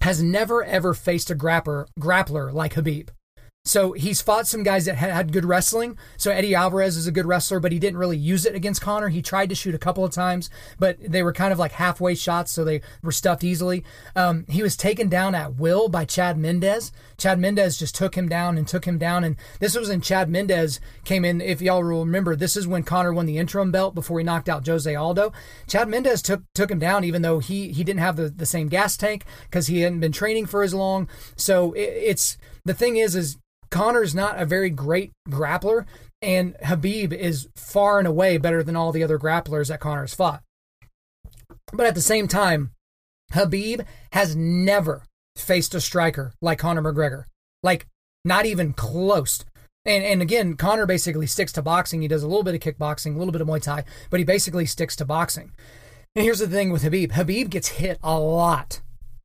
[0.00, 3.10] has never ever faced a grappler, grappler like Khabib.
[3.64, 5.96] So he's fought some guys that had good wrestling.
[6.16, 9.08] So Eddie Alvarez is a good wrestler, but he didn't really use it against Conor.
[9.08, 12.16] He tried to shoot a couple of times, but they were kind of like halfway
[12.16, 13.84] shots, so they were stuffed easily.
[14.16, 16.90] Um, he was taken down at will by Chad Mendes.
[17.18, 19.22] Chad Mendes just took him down and took him down.
[19.22, 21.40] And this was when Chad Mendes came in.
[21.40, 24.66] If y'all remember, this is when Conor won the interim belt before he knocked out
[24.66, 25.32] Jose Aldo.
[25.68, 28.66] Chad Mendes took took him down, even though he he didn't have the, the same
[28.66, 31.08] gas tank because he hadn't been training for as long.
[31.36, 33.38] So it, it's the thing is is
[33.72, 35.86] Conor's not a very great grappler,
[36.20, 40.42] and Khabib is far and away better than all the other grapplers that Conor's fought.
[41.72, 42.72] But at the same time,
[43.32, 45.04] Khabib has never
[45.36, 47.24] faced a striker like Conor McGregor.
[47.62, 47.86] Like,
[48.24, 49.44] not even close.
[49.86, 52.02] And, and again, Conor basically sticks to boxing.
[52.02, 54.24] He does a little bit of kickboxing, a little bit of Muay Thai, but he
[54.24, 55.50] basically sticks to boxing.
[56.14, 58.82] And here's the thing with Khabib: Khabib gets hit a lot.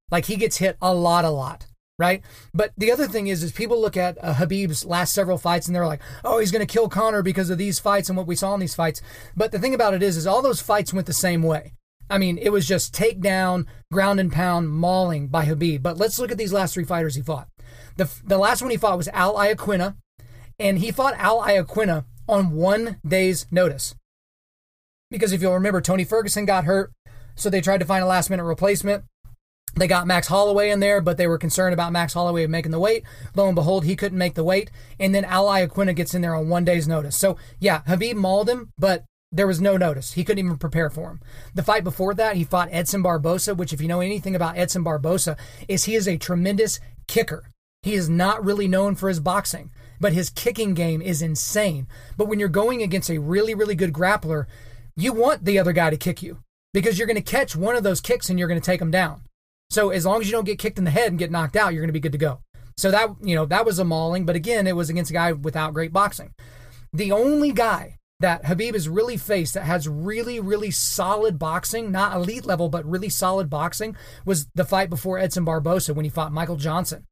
[0.10, 1.68] Like, he gets hit a lot, a lot
[2.00, 2.22] right?
[2.54, 5.76] But the other thing is, is people look at uh, Khabib's last several fights and
[5.76, 8.36] they're like, oh, he's going to kill Conor because of these fights and what we
[8.36, 9.02] saw in these fights.
[9.36, 11.74] But the thing about it is, is all those fights went the same way.
[12.10, 15.84] I mean, it was just takedown, ground and pound, mauling by Khabib.
[15.84, 17.50] But let's look at these last three fighters he fought.
[17.98, 19.98] The, the last one he fought was Al Iaquinta,
[20.60, 23.96] and he fought Al Iaquinta on one day's notice.
[25.10, 26.92] Because if you'll remember, Tony Ferguson got hurt,
[27.36, 29.04] so they tried to find a last minute replacement.
[29.78, 32.80] They got Max Holloway in there, but they were concerned about Max Holloway making the
[32.80, 33.04] weight.
[33.36, 34.72] Lo and behold, he couldn't make the weight.
[35.00, 37.16] And then Al Iaquinta gets in there on one day's notice.
[37.16, 40.14] So, yeah, Khabib mauled him, but there was no notice.
[40.14, 41.20] He couldn't even prepare for him.
[41.54, 44.84] The fight before that, he fought Edson Barbosa, which, if you know anything about Edson
[44.84, 45.38] Barbosa,
[45.68, 47.52] is he is a tremendous kicker.
[47.84, 51.88] He is not really known for his boxing, but his kicking game is insane.
[52.18, 54.46] But when you're going against a really, really good grappler,
[54.96, 56.40] you want the other guy to kick you
[56.74, 58.92] because you're going to catch one of those kicks and you're going to take him
[58.92, 59.22] down.
[59.70, 61.74] So as long as you don't get kicked in the head and get knocked out,
[61.74, 62.40] you're going to be good to go.
[62.78, 65.32] So that, you know, that was a mauling, but again, it was against a guy
[65.32, 66.34] without great boxing.
[66.94, 72.16] The only guy that Khabib has really faced that has really, really solid boxing, not
[72.16, 73.96] elite level, but really solid boxing,
[74.26, 77.06] was the fight before Edson Barbosa when he fought Michael Johnson.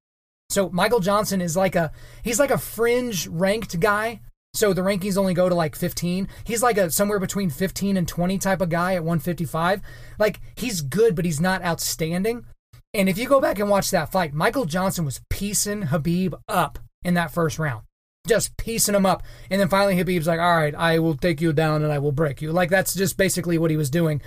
[0.50, 1.92] So Michael Johnson is like a
[2.24, 4.22] he's like a fringe ranked guy
[4.56, 6.28] so the rankings only go to like 15.
[6.46, 9.82] He's like a somewhere between 15 and 20 type of guy at 155.
[10.18, 12.46] Like he's good, but he's not outstanding.
[12.94, 16.80] And if you go back and watch that fight, Michael Johnson was piecing Khabib up
[17.04, 17.84] in that first round.
[18.28, 19.22] just piecing him up.
[19.52, 22.12] And then finally Khabib's like, all right, I will take you down and I will
[22.14, 22.52] break you.
[22.52, 24.22] Like that's just basically what he was doing.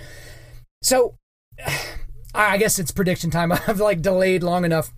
[0.81, 1.15] So
[2.33, 3.51] I guess it's prediction time.
[3.67, 4.93] I've like delayed long enough.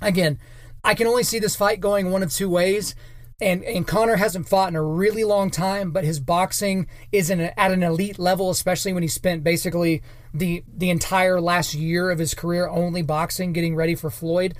[0.00, 0.38] Again,
[0.84, 2.94] I can only see this fight going one of two ways.
[3.40, 7.56] And, and Conor hasn't fought in a really long time, but his boxing is at
[7.56, 12.34] an elite level, especially when he spent basically the the entire last year of his
[12.34, 14.54] career only boxing, getting ready for Floyd.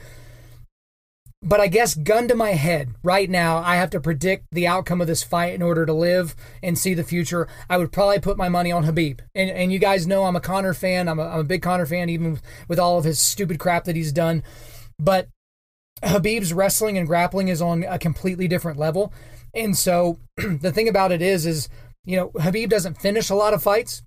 [1.43, 5.01] But I guess, gun to my head, right now, I have to predict the outcome
[5.01, 7.49] of this fight in order to live and see the future.
[7.69, 10.41] I would probably put my money on Khabib, And, and you guys know I'm a
[10.41, 11.09] Conor fan.
[11.09, 13.97] I'm a, I'm a big Conor fan, even with all of his stupid crap that
[13.97, 14.43] he's done.
[14.99, 15.29] But
[16.03, 19.13] Khabib's wrestling and grappling is on a completely different level.
[19.55, 21.69] And so the thing about it is, is,
[22.05, 24.03] you know, Khabib doesn't finish a lot of fights.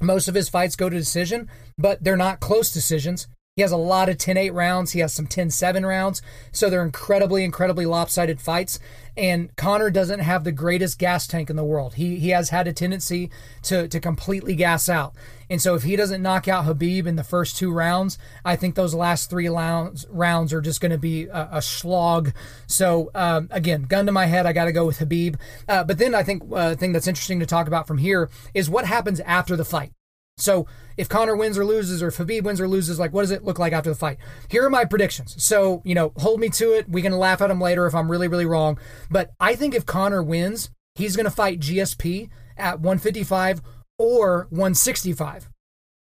[0.00, 1.48] Most of his fights go to decision,
[1.78, 3.28] but they're not close decisions.
[3.56, 4.92] He has a lot of 10 8 rounds.
[4.92, 6.20] He has some 10 7 rounds.
[6.52, 8.78] So they're incredibly, incredibly lopsided fights.
[9.16, 11.94] And Conor doesn't have the greatest gas tank in the world.
[11.94, 13.30] He, he has had a tendency
[13.62, 15.14] to, to completely gas out.
[15.48, 18.74] And so if he doesn't knock out Khabib in the first two rounds, I think
[18.74, 22.34] those last three rounds, rounds are just going to be a, a, slog.
[22.66, 25.36] So um, again, gun to my head, I got to go with Khabib.
[25.66, 28.68] Uh, but then I think uh, thing that's interesting to talk about from here is
[28.68, 29.95] what happens after the fight.
[30.38, 30.66] So
[30.96, 33.44] if Conor wins or loses, or if Khabib wins or loses, like what does it
[33.44, 34.18] look like after the fight?
[34.48, 35.42] Here are my predictions.
[35.42, 36.88] So you know, hold me to it.
[36.88, 38.78] We can laugh at them later if I'm really really wrong.
[39.10, 43.62] But I think if Conor wins, he's going to fight GSP at 155
[43.98, 45.50] or 165.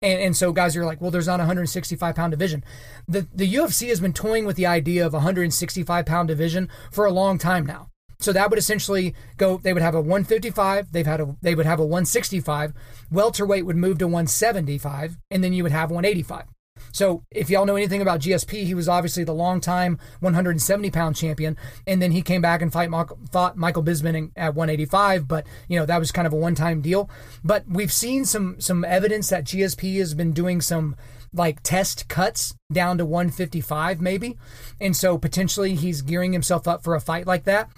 [0.01, 2.63] And, and so guys you are like, well, there's not a 165 pound division.
[3.07, 7.05] The the UFC has been toying with the idea of a 165 pound division for
[7.05, 7.89] a long time now.
[8.19, 9.57] So that would essentially go.
[9.57, 10.91] They would have a 155.
[10.91, 11.37] They've had a.
[11.41, 12.73] They would have a 165.
[13.11, 16.45] Welterweight would move to 175, and then you would have 185.
[16.91, 21.57] So if y'all know anything about GSP, he was obviously the longtime 170 pound champion,
[21.87, 22.89] and then he came back and fight
[23.31, 25.27] fought Michael Bisping at 185.
[25.27, 27.09] But you know that was kind of a one time deal.
[27.43, 30.95] But we've seen some some evidence that GSP has been doing some
[31.31, 34.37] like test cuts down to 155 maybe,
[34.81, 37.69] and so potentially he's gearing himself up for a fight like that.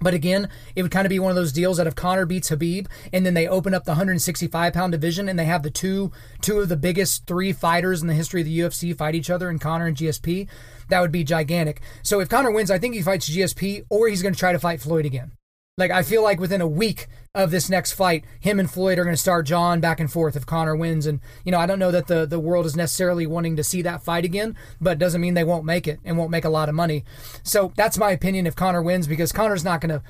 [0.00, 2.50] But again, it would kind of be one of those deals that if Conor beats
[2.50, 6.10] Khabib and then they open up the 165 pound division and they have the two
[6.40, 9.48] two of the biggest three fighters in the history of the UFC fight each other
[9.48, 10.48] in Conor and GSP,
[10.88, 11.80] that would be gigantic.
[12.02, 14.58] So if Conor wins, I think he fights GSP or he's going to try to
[14.58, 15.32] fight Floyd again.
[15.76, 19.02] Like I feel like within a week of this next fight, him and Floyd are
[19.02, 21.04] going to start jawing back and forth if Conor wins.
[21.04, 23.82] And you know, I don't know that the the world is necessarily wanting to see
[23.82, 26.68] that fight again, but doesn't mean they won't make it and won't make a lot
[26.68, 27.04] of money.
[27.42, 30.02] So that's my opinion if Conor wins because Conor's not going to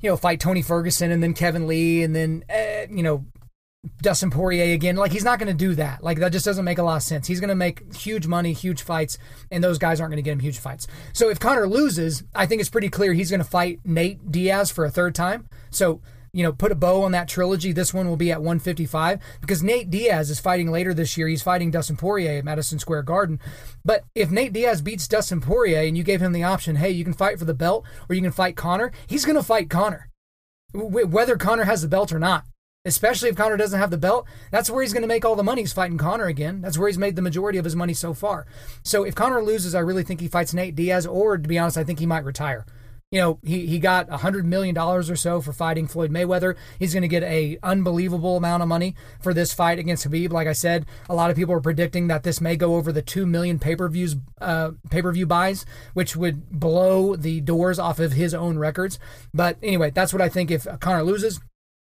[0.00, 3.24] you know, fight Tony Ferguson and then Kevin Lee and then, uh, you know,
[4.02, 4.96] Dustin Poirier again.
[4.96, 6.02] Like he's not going to do that.
[6.02, 7.26] Like that just doesn't make a lot of sense.
[7.26, 9.18] He's going to make huge money, huge fights,
[9.50, 10.86] and those guys aren't going to get him huge fights.
[11.12, 14.70] So if Conor loses, I think it's pretty clear he's going to fight Nate Diaz
[14.70, 15.48] for a third time.
[15.70, 16.00] So
[16.32, 17.72] you know, put a bow on that trilogy.
[17.72, 21.26] This one will be at 155 because Nate Diaz is fighting later this year.
[21.26, 23.40] He's fighting Dustin Poirier at Madison Square Garden.
[23.82, 27.02] But if Nate Diaz beats Dustin Poirier and you gave him the option, hey, you
[27.02, 30.10] can fight for the belt or you can fight Conor, he's going to fight Conor,
[30.74, 32.44] whether Conor has the belt or not
[32.88, 35.44] especially if Conor doesn't have the belt, that's where he's going to make all the
[35.44, 35.62] money.
[35.62, 36.60] He's fighting Conor again.
[36.60, 38.46] That's where he's made the majority of his money so far.
[38.82, 41.78] So if Conor loses, I really think he fights Nate Diaz, or to be honest,
[41.78, 42.66] I think he might retire.
[43.10, 46.56] You know, he, he got $100 million or so for fighting Floyd Mayweather.
[46.78, 50.30] He's going to get a unbelievable amount of money for this fight against Khabib.
[50.30, 53.00] Like I said, a lot of people are predicting that this may go over the
[53.00, 55.64] 2 million pay-per-views, uh, pay-per-view buys,
[55.94, 58.98] which would blow the doors off of his own records.
[59.32, 61.40] But anyway, that's what I think if Conor loses.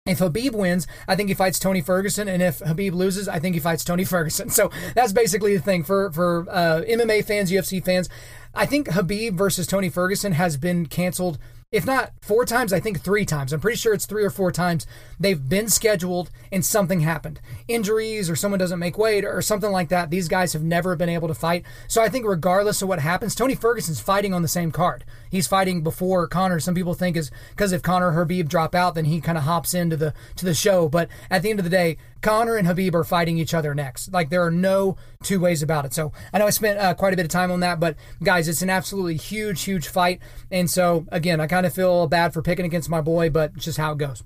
[0.07, 3.55] If Khabib wins, I think he fights Tony Ferguson, and if Khabib loses, I think
[3.55, 4.49] he fights Tony Ferguson.
[4.49, 8.09] So that's basically the thing for for uh, MMA fans, UFC fans.
[8.55, 11.39] I think Khabib versus Tony Ferguson has been canceled
[11.73, 13.53] if not four times, I think three times.
[13.53, 14.89] I'm pretty sure it's three or four times.
[15.21, 17.41] They've been scheduled and something happened.
[17.69, 20.11] Injuries or someone doesn't make weight or something like that.
[20.11, 21.65] These guys have never been able to fight.
[21.87, 25.05] So I think regardless of what happens, Tony Ferguson's fighting on the same card.
[25.31, 26.59] He's fighting before Conor.
[26.59, 29.73] Some people think is because if Conor Khabib drop out, then he kind of hops
[29.73, 30.89] into the to the show.
[30.89, 34.13] But at the end of the day, Conor and Khabib are fighting each other next.
[34.13, 35.95] Like there are no two ways about it.
[35.95, 38.49] So I know I spent uh, quite a bit of time on that, but guys,
[38.49, 40.21] it's an absolutely huge, huge fight.
[40.51, 43.79] And so again, I kind of feel bad for picking against my boy, but just
[43.79, 44.23] how it goes.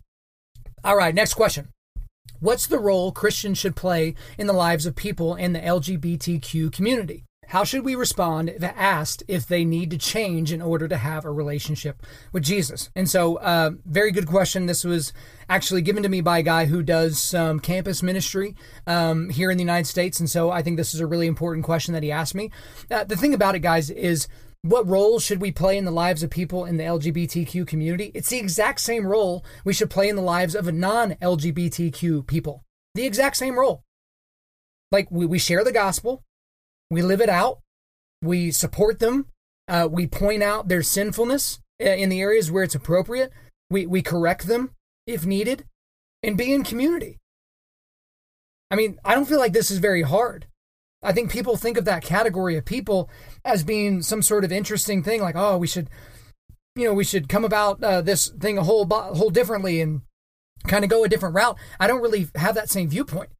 [0.82, 1.68] All right, next question.
[2.40, 7.24] What's the role Christians should play in the lives of people in the LGBTQ community?
[7.48, 11.24] How should we respond if asked if they need to change in order to have
[11.24, 12.90] a relationship with Jesus?
[12.94, 14.66] And so, uh, very good question.
[14.66, 15.12] This was
[15.48, 19.56] actually given to me by a guy who does some campus ministry um, here in
[19.56, 20.20] the United States.
[20.20, 22.50] And so, I think this is a really important question that he asked me.
[22.90, 24.28] Uh, the thing about it, guys, is
[24.64, 28.10] what role should we play in the lives of people in the LGBTQ community?
[28.14, 32.64] It's the exact same role we should play in the lives of non LGBTQ people.
[32.94, 33.84] The exact same role.
[34.90, 36.24] Like we, we share the gospel,
[36.90, 37.60] we live it out,
[38.22, 39.26] we support them,
[39.68, 43.32] uh, we point out their sinfulness uh, in the areas where it's appropriate,
[43.70, 44.70] we, we correct them
[45.06, 45.64] if needed,
[46.22, 47.18] and be in community.
[48.70, 50.46] I mean, I don't feel like this is very hard.
[51.02, 53.10] I think people think of that category of people
[53.44, 55.90] as being some sort of interesting thing, like, oh, we should,
[56.74, 60.00] you know, we should come about uh, this thing a whole whole differently and
[60.66, 61.58] kind of go a different route.
[61.78, 63.30] I don't really have that same viewpoint.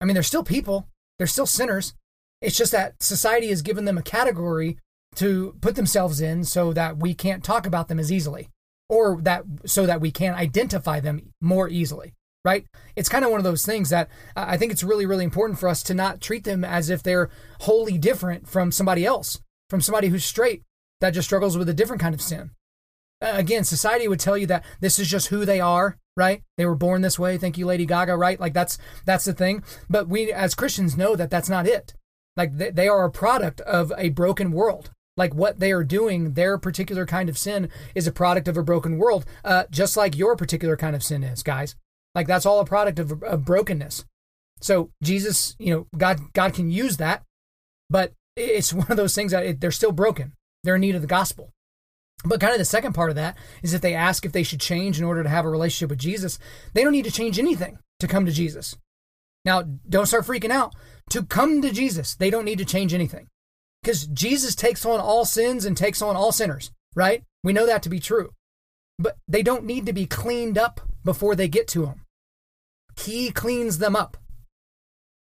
[0.00, 0.88] I mean, they're still people,
[1.18, 1.94] they're still sinners.
[2.42, 4.76] It's just that society has given them a category
[5.14, 8.48] to put themselves in so that we can't talk about them as easily
[8.88, 12.12] or that so that we can identify them more easily
[12.44, 12.66] right?
[12.96, 15.68] It's kind of one of those things that I think it's really, really important for
[15.68, 17.30] us to not treat them as if they're
[17.60, 19.40] wholly different from somebody else,
[19.70, 20.62] from somebody who's straight
[21.00, 22.50] that just struggles with a different kind of sin.
[23.20, 26.42] Again, society would tell you that this is just who they are, right?
[26.58, 27.38] They were born this way.
[27.38, 28.40] Thank you, Lady Gaga, right?
[28.40, 29.62] Like that's that's the thing.
[29.88, 31.94] But we as Christians know that that's not it.
[32.36, 34.90] Like they, they are a product of a broken world.
[35.16, 38.62] Like what they are doing, their particular kind of sin is a product of a
[38.62, 41.76] broken world, uh, just like your particular kind of sin is, guys.
[42.14, 44.04] Like that's all a product of, of brokenness.
[44.60, 47.24] So Jesus, you know, God God can use that,
[47.90, 50.32] but it's one of those things that it, they're still broken.
[50.64, 51.50] They're in need of the gospel.
[52.24, 54.60] But kind of the second part of that is if they ask if they should
[54.60, 56.38] change in order to have a relationship with Jesus,
[56.72, 58.76] they don't need to change anything to come to Jesus.
[59.44, 60.74] Now, don't start freaking out.
[61.10, 63.28] To come to Jesus, they don't need to change anything
[63.82, 67.24] because Jesus takes on all sins and takes on all sinners, right?
[67.42, 68.30] We know that to be true.
[68.98, 72.02] But they don't need to be cleaned up before they get to him.
[73.00, 74.16] He cleans them up.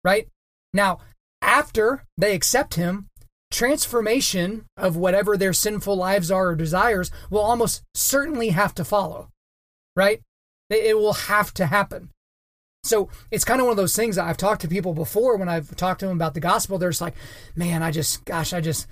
[0.04, 0.28] Right?
[0.74, 1.00] Now,
[1.42, 3.08] after they accept him,
[3.52, 9.30] transformation of whatever their sinful lives are or desires will almost certainly have to follow.
[9.96, 10.22] Right?
[10.70, 12.10] It will have to happen.
[12.84, 15.50] So it's kind of one of those things that I've talked to people before when
[15.50, 16.78] I've talked to them about the gospel.
[16.78, 17.16] They're just like,
[17.56, 18.88] man, I just, gosh, I just,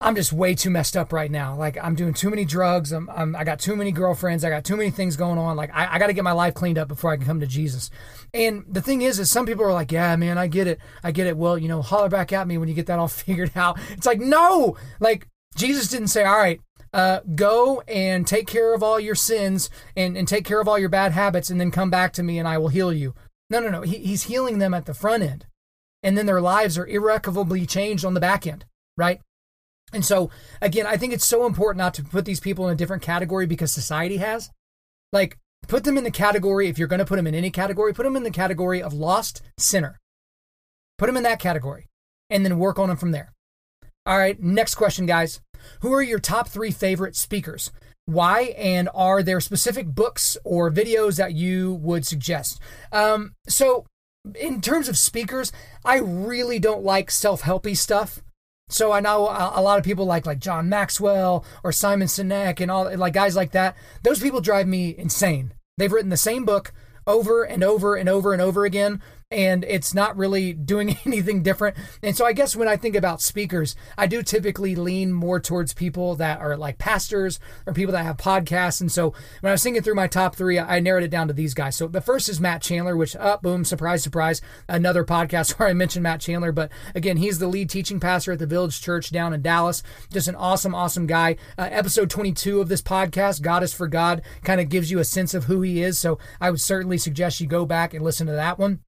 [0.00, 1.56] I'm just way too messed up right now.
[1.56, 2.92] Like I'm doing too many drugs.
[2.92, 4.44] I'm, I'm i got too many girlfriends.
[4.44, 5.56] I got too many things going on.
[5.56, 7.46] Like I, I got to get my life cleaned up before I can come to
[7.46, 7.90] Jesus.
[8.34, 10.80] And the thing is, is some people are like, yeah, man, I get it.
[11.02, 11.36] I get it.
[11.36, 13.78] Well, you know, holler back at me when you get that all figured out.
[13.92, 16.60] It's like, no, like Jesus didn't say, all right,
[16.92, 20.78] uh, go and take care of all your sins and, and take care of all
[20.78, 23.14] your bad habits and then come back to me and I will heal you.
[23.50, 23.82] No, no, no.
[23.82, 25.46] He, he's healing them at the front end.
[26.02, 28.64] And then their lives are irrevocably changed on the back end,
[28.96, 29.20] right?
[29.92, 30.30] And so,
[30.60, 33.46] again, I think it's so important not to put these people in a different category
[33.46, 34.50] because society has.
[35.12, 37.92] Like, put them in the category, if you're going to put them in any category,
[37.92, 39.98] put them in the category of lost sinner.
[40.98, 41.86] Put them in that category
[42.30, 43.32] and then work on them from there.
[44.04, 45.40] All right, next question, guys.
[45.80, 47.70] Who are your top three favorite speakers?
[48.06, 48.54] Why?
[48.56, 52.60] And are there specific books or videos that you would suggest?
[52.92, 53.86] Um, so,
[54.38, 55.52] in terms of speakers,
[55.84, 58.22] I really don't like self helpy stuff.
[58.68, 62.70] So I know a lot of people like like John Maxwell or Simon Sinek and
[62.70, 63.76] all like guys like that.
[64.02, 65.52] Those people drive me insane.
[65.78, 66.72] They've written the same book
[67.06, 69.00] over and over and over and over again
[69.30, 71.76] and it's not really doing anything different.
[72.02, 75.74] And so I guess when I think about speakers, I do typically lean more towards
[75.74, 78.80] people that are like pastors or people that have podcasts.
[78.80, 79.10] And so
[79.40, 81.76] when I was thinking through my top three, I narrowed it down to these guys.
[81.76, 85.68] So the first is Matt Chandler, which, up, oh, boom, surprise, surprise, another podcast where
[85.68, 86.52] I mentioned Matt Chandler.
[86.52, 89.82] But again, he's the lead teaching pastor at the Village Church down in Dallas.
[90.12, 91.36] Just an awesome, awesome guy.
[91.58, 95.04] Uh, episode 22 of this podcast, God is for God, kind of gives you a
[95.04, 95.98] sense of who he is.
[95.98, 98.80] So I would certainly suggest you go back and listen to that one.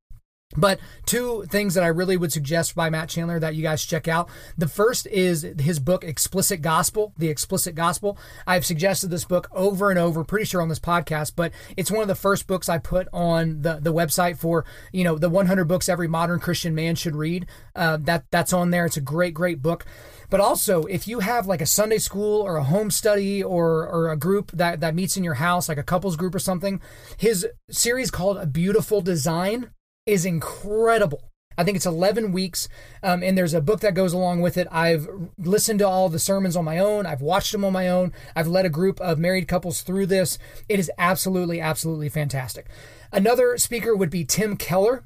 [0.57, 4.09] But two things that I really would suggest by Matt Chandler that you guys check
[4.09, 4.31] out.
[4.57, 8.17] The first is his book, Explicit Gospel, The Explicit Gospel.
[8.47, 12.01] I've suggested this book over and over, pretty sure on this podcast, but it's one
[12.01, 15.67] of the first books I put on the, the website for, you know, the 100
[15.67, 17.47] books every modern Christian man should read.
[17.77, 18.87] Uh, that That's on there.
[18.87, 19.85] It's a great, great book.
[20.31, 24.11] But also, if you have like a Sunday school or a home study or, or
[24.11, 26.81] a group that, that meets in your house, like a couples group or something,
[27.19, 29.71] his series called A Beautiful Design
[30.09, 31.23] is incredible.
[31.59, 32.69] I think it's 11 weeks,
[33.03, 34.69] um, and there's a book that goes along with it.
[34.71, 37.05] I've listened to all the sermons on my own.
[37.05, 38.13] I've watched them on my own.
[38.37, 40.39] I've led a group of married couples through this.
[40.69, 42.69] It is absolutely, absolutely fantastic.
[43.13, 45.05] Another speaker would be Tim Keller.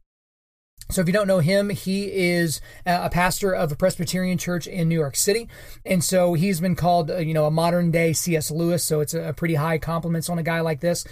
[0.90, 4.90] So, if you don't know him, he is a pastor of a Presbyterian church in
[4.90, 5.48] New York City.
[5.86, 8.50] And so he's been called, uh, you know, a modern day C.S.
[8.50, 8.84] Lewis.
[8.84, 11.06] So, it's a pretty high compliments on a guy like this.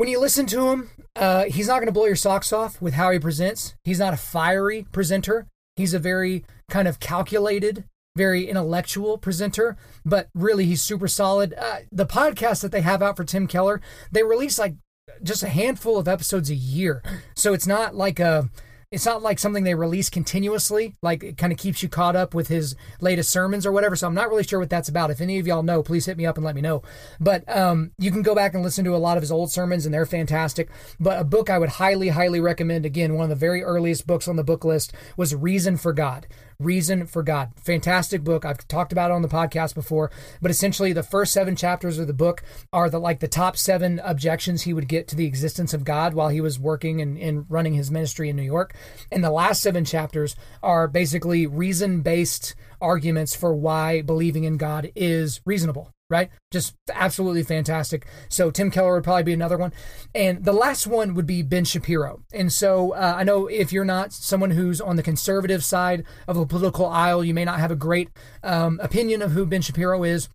[0.00, 2.94] When you listen to him, uh, he's not going to blow your socks off with
[2.94, 3.74] how he presents.
[3.84, 5.46] He's not a fiery presenter.
[5.76, 7.84] He's a very kind of calculated
[8.16, 9.76] very intellectual presenter,
[10.06, 11.52] but really he's super solid.
[11.52, 14.76] Uh, the podcast that they have out for Tim Keller, they release like
[15.22, 17.02] just a handful of episodes a year.
[17.36, 18.48] So it's not like a
[18.90, 22.34] it's not like something they release continuously like it kind of keeps you caught up
[22.34, 25.10] with his latest sermons or whatever so i'm not really sure what that's about.
[25.10, 26.82] If any of y'all know please hit me up and let me know.
[27.20, 29.84] But um, you can go back and listen to a lot of his old sermons
[29.84, 30.68] and they're fantastic.
[30.98, 34.26] But a book i would highly highly recommend again one of the very earliest books
[34.26, 36.26] on the book list was reason for god
[36.60, 37.52] Reason for God.
[37.56, 38.44] Fantastic book.
[38.44, 40.10] I've talked about it on the podcast before,
[40.42, 43.98] but essentially the first seven chapters of the book are the like the top seven
[44.04, 47.46] objections he would get to the existence of God while he was working and, and
[47.48, 48.74] running his ministry in New York.
[49.10, 54.92] And the last seven chapters are basically reason based arguments for why believing in God
[54.94, 56.28] is reasonable right?
[56.50, 58.06] Just absolutely fantastic.
[58.28, 59.72] So Tim Keller would probably be another one.
[60.14, 62.22] And the last one would be Ben Shapiro.
[62.32, 66.36] And so uh, I know if you're not someone who's on the conservative side of
[66.36, 68.10] the political aisle, you may not have a great
[68.42, 70.28] um, opinion of who Ben Shapiro is.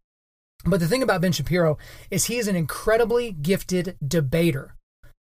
[0.65, 1.77] But the thing about Ben Shapiro
[2.09, 4.74] is he is an incredibly gifted debater.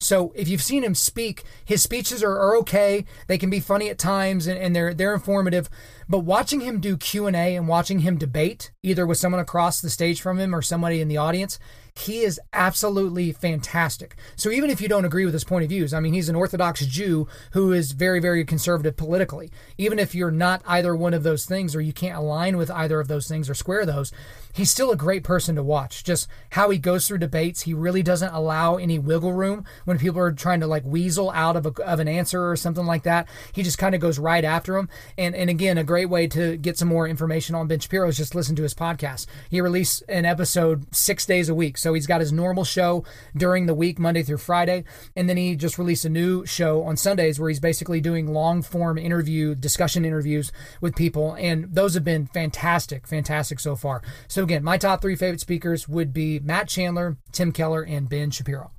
[0.02, 3.04] So if you've seen him speak, his speeches are, are okay.
[3.28, 5.70] They can be funny at times and, and they're they're informative.
[6.08, 9.80] But watching him do Q and A and watching him debate, either with someone across
[9.80, 11.58] the stage from him or somebody in the audience,
[11.94, 14.16] he is absolutely fantastic.
[14.34, 16.36] So even if you don't agree with his point of views, I mean, he's an
[16.36, 19.50] Orthodox Jew who is very, very conservative politically.
[19.78, 22.98] Even if you're not either one of those things or you can't align with either
[22.98, 24.10] of those things or square those,
[24.52, 26.04] he's still a great person to watch.
[26.04, 30.20] Just how he goes through debates, he really doesn't allow any wiggle room when people
[30.20, 33.28] are trying to like weasel out of, a, of an answer or something like that.
[33.52, 34.88] He just kind of goes right after them.
[35.16, 38.16] And, and again, a great way to get some more information on Ben Shapiro is
[38.16, 39.26] just listen to his podcast.
[39.50, 41.78] He released an episode six days a week.
[41.78, 43.04] So he's got his normal show
[43.36, 44.84] during the week, Monday through Friday.
[45.16, 48.62] And then he just released a new show on Sundays where he's basically doing long
[48.62, 51.34] form interview, discussion interviews with people.
[51.34, 54.02] And those have been fantastic, fantastic so far.
[54.28, 58.30] So again, my top three favorite speakers would be Matt Chandler, Tim Keller, and Ben
[58.30, 58.72] Shapiro.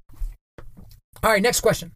[1.23, 1.93] All right, next question.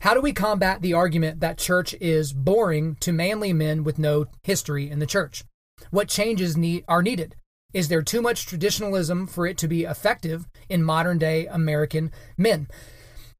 [0.00, 4.26] How do we combat the argument that church is boring to manly men with no
[4.42, 5.44] history in the church?
[5.90, 7.36] What changes need, are needed?
[7.72, 12.68] Is there too much traditionalism for it to be effective in modern day American men?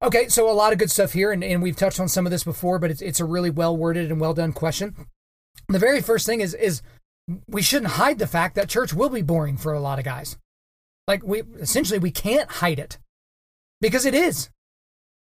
[0.03, 2.33] Okay, so a lot of good stuff here, and, and we've touched on some of
[2.33, 5.07] this before, but it's, it's a really well worded and well done question.
[5.69, 6.83] The very first thing is is
[7.47, 10.37] we shouldn't hide the fact that church will be boring for a lot of guys.
[11.07, 12.99] Like we essentially we can't hide it
[13.81, 14.51] because it is.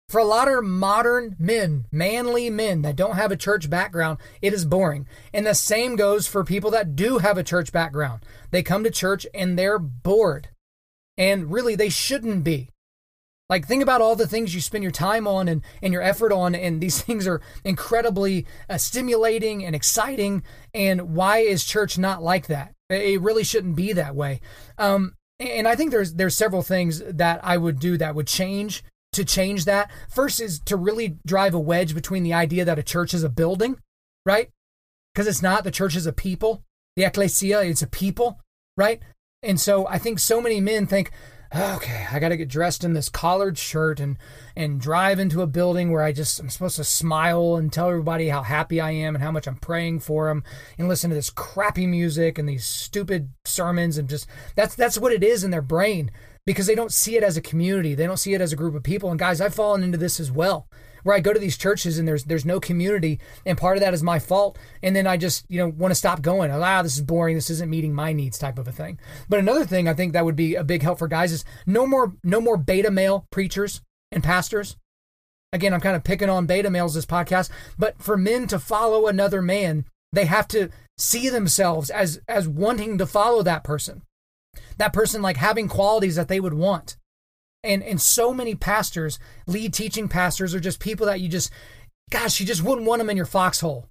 [0.09, 4.53] For a lot of modern men, manly men that don't have a church background, it
[4.53, 5.07] is boring.
[5.33, 8.25] And the same goes for people that do have a church background.
[8.51, 10.49] They come to church and they're bored.
[11.17, 12.69] And really, they shouldn't be.
[13.51, 16.31] Like, think about all the things you spend your time on and, and your effort
[16.31, 20.43] on, and these things are incredibly uh, stimulating and exciting.
[20.73, 22.73] And why is church not like that?
[22.89, 24.39] It really shouldn't be that way.
[24.77, 28.83] Um, and I think there's there's several things that I would do that would change
[29.13, 29.91] to change that.
[30.09, 33.29] First is to really drive a wedge between the idea that a church is a
[33.29, 33.77] building,
[34.25, 34.49] right?
[35.13, 35.63] Because it's not.
[35.65, 36.63] The church is a people.
[36.95, 38.39] The ecclesia, it's a people,
[38.77, 39.01] right?
[39.43, 41.11] And so I think so many men think,
[41.55, 44.17] okay, I got to get dressed in this collared shirt and
[44.55, 48.29] and drive into a building where I just I'm supposed to smile and tell everybody
[48.29, 50.43] how happy I am and how much I'm praying for them
[50.77, 55.13] and listen to this crappy music and these stupid sermons and just that's that's what
[55.13, 56.11] it is in their brain
[56.45, 57.95] because they don't see it as a community.
[57.95, 59.09] They don't see it as a group of people.
[59.09, 60.67] And guys, I've fallen into this as well.
[61.03, 63.93] Where I go to these churches and there's there's no community, and part of that
[63.93, 64.57] is my fault.
[64.83, 66.51] And then I just you know want to stop going.
[66.51, 67.35] Ah, this is boring.
[67.35, 68.99] This isn't meeting my needs, type of a thing.
[69.29, 71.85] But another thing I think that would be a big help for guys is no
[71.87, 73.81] more no more beta male preachers
[74.11, 74.77] and pastors.
[75.53, 79.07] Again, I'm kind of picking on beta males this podcast, but for men to follow
[79.07, 84.03] another man, they have to see themselves as as wanting to follow that person
[84.77, 86.97] that person like having qualities that they would want.
[87.63, 91.51] And and so many pastors, lead teaching pastors, are just people that you just,
[92.09, 93.87] gosh, you just wouldn't want them in your foxhole.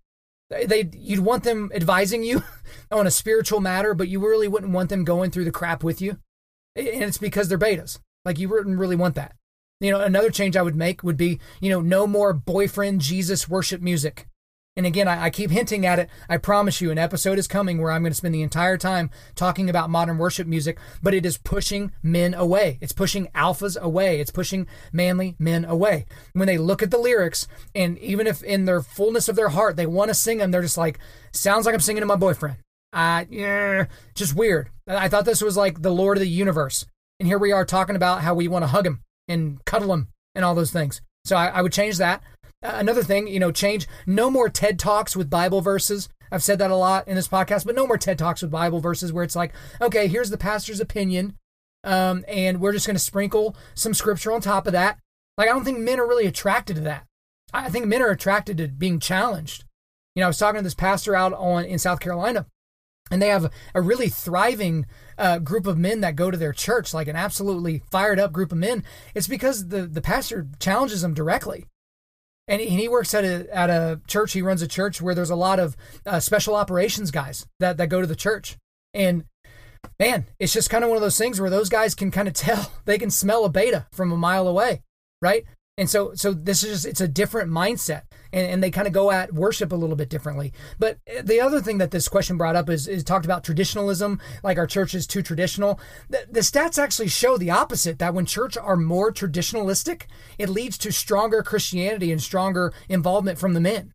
[0.51, 2.43] They you'd want them advising you
[2.91, 6.01] on a spiritual matter, but you really wouldn't want them going through the crap with
[6.01, 6.19] you.
[6.75, 8.01] And it's because they're betas.
[8.25, 9.35] Like you wouldn't really want that.
[9.81, 13.49] You know, another change I would make would be, you know, no more boyfriend Jesus
[13.49, 14.27] worship music.
[14.81, 16.09] And again, I, I, keep hinting at it.
[16.27, 19.11] I promise you, an episode is coming where I'm going to spend the entire time
[19.35, 22.79] talking about modern worship music, but it is pushing men away.
[22.81, 24.21] It's pushing alphas away.
[24.21, 26.07] It's pushing manly men away.
[26.33, 29.77] When they look at the lyrics, and even if in their fullness of their heart
[29.77, 30.99] they want to sing them, they're just like,
[31.31, 32.57] sounds like I'm singing to my boyfriend.
[32.91, 34.71] Uh, yeah, just weird.
[34.89, 36.87] I thought this was like the Lord of the universe.
[37.19, 40.09] And here we are talking about how we want to hug him and cuddle him
[40.35, 41.03] and all those things.
[41.27, 42.23] So I, I would change that.
[42.63, 46.11] Another thing, you know, change no more TED Talks with Bible verses.
[46.31, 48.81] I've said that a lot in this podcast, but no more TED Talks with Bible
[48.81, 51.37] verses where it's like, okay, here's the pastor's opinion,
[51.85, 54.99] um, and we're just going to sprinkle some scripture on top of that.
[55.39, 57.07] Like, I don't think men are really attracted to that.
[57.53, 59.65] I think men are attracted to being challenged.
[60.15, 62.45] You know, I was talking to this pastor out on in South Carolina,
[63.11, 64.85] and they have a really thriving
[65.17, 68.53] uh, group of men that go to their church, like an absolutely fired up group
[68.53, 68.85] of men.
[69.15, 71.65] It's because the the pastor challenges them directly.
[72.51, 74.33] And he works at a at a church.
[74.33, 77.89] He runs a church where there's a lot of uh, special operations guys that that
[77.89, 78.57] go to the church.
[78.93, 79.25] And
[80.01, 82.35] man, it's just kind of one of those things where those guys can kind of
[82.35, 84.83] tell they can smell a beta from a mile away,
[85.23, 85.45] right?
[85.81, 88.03] And so, so this is just, it's a different mindset
[88.35, 90.53] and, and they kind of go at worship a little bit differently.
[90.79, 94.21] But uh, the other thing that this question brought up is, is talked about traditionalism,
[94.43, 95.81] like our church is too traditional.
[96.11, 100.03] The, the stats actually show the opposite, that when church are more traditionalistic,
[100.37, 103.93] it leads to stronger Christianity and stronger involvement from the men.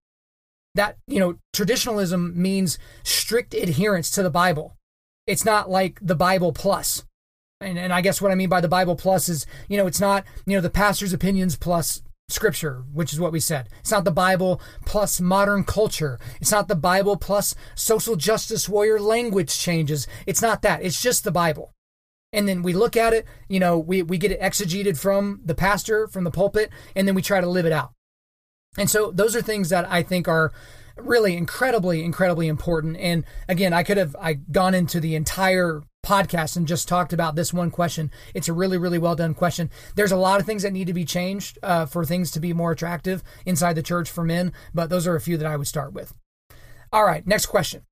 [0.73, 4.75] That, you know, traditionalism means strict adherence to the Bible.
[5.27, 7.05] It's not like the Bible plus
[7.66, 9.99] and, and I guess what I mean by the Bible plus is, you know, it's
[9.99, 13.70] not, you know, the pastor's opinions plus scripture, which is what we said.
[13.80, 16.20] It's not the Bible plus modern culture.
[16.39, 20.07] It's not the Bible plus social justice warrior language changes.
[20.26, 20.84] It's not that.
[20.84, 21.72] It's just the Bible.
[22.32, 25.55] And then we look at it, you know, we, we get it exegeted from the
[25.55, 27.93] pastor, from the pulpit, and then we try to live it out.
[28.78, 30.51] And so those are things that I think are
[30.97, 32.97] really incredibly, incredibly important.
[32.97, 37.35] And again, I could have I gone into the entire podcast and just talked about
[37.35, 38.11] this one question.
[38.33, 39.69] It's a really, really well done question.
[39.95, 42.53] There's a lot of things that need to be changed uh, for things to be
[42.53, 45.67] more attractive inside the church for men, but those are a few that I would
[45.67, 46.13] start with.
[46.93, 47.83] All right, next question.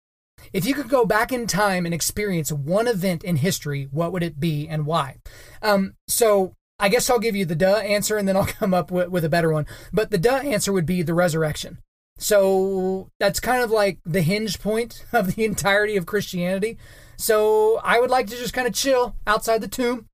[0.51, 4.23] If you could go back in time and experience one event in history, what would
[4.23, 5.17] it be and why?
[5.61, 8.91] Um, so I guess I'll give you the duh answer and then I'll come up
[8.91, 9.65] with, with a better one.
[9.91, 11.79] But the duh answer would be the resurrection.
[12.17, 16.77] So that's kind of like the hinge point of the entirety of Christianity.
[17.17, 20.07] So I would like to just kind of chill outside the tomb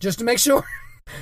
[0.00, 0.64] just to make sure.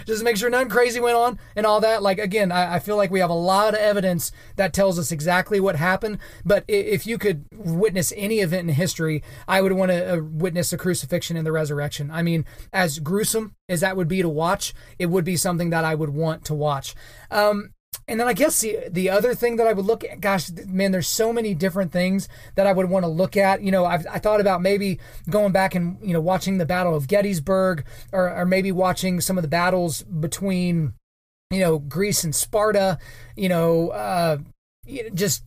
[0.06, 2.02] just to make sure nothing crazy went on and all that.
[2.02, 5.10] Like, again, I, I, feel like we have a lot of evidence that tells us
[5.10, 6.18] exactly what happened.
[6.44, 10.70] But if you could witness any event in history, I would want to uh, witness
[10.70, 12.10] the crucifixion and the resurrection.
[12.10, 15.84] I mean, as gruesome as that would be to watch, it would be something that
[15.84, 16.94] I would want to watch.
[17.30, 17.72] Um,
[18.08, 20.92] and then I guess the the other thing that I would look at, gosh, man,
[20.92, 23.62] there's so many different things that I would want to look at.
[23.62, 24.98] You know, I've, I thought about maybe
[25.30, 29.38] going back and you know watching the Battle of Gettysburg, or, or maybe watching some
[29.38, 30.94] of the battles between
[31.50, 32.98] you know Greece and Sparta.
[33.36, 34.38] You know, uh,
[35.14, 35.44] just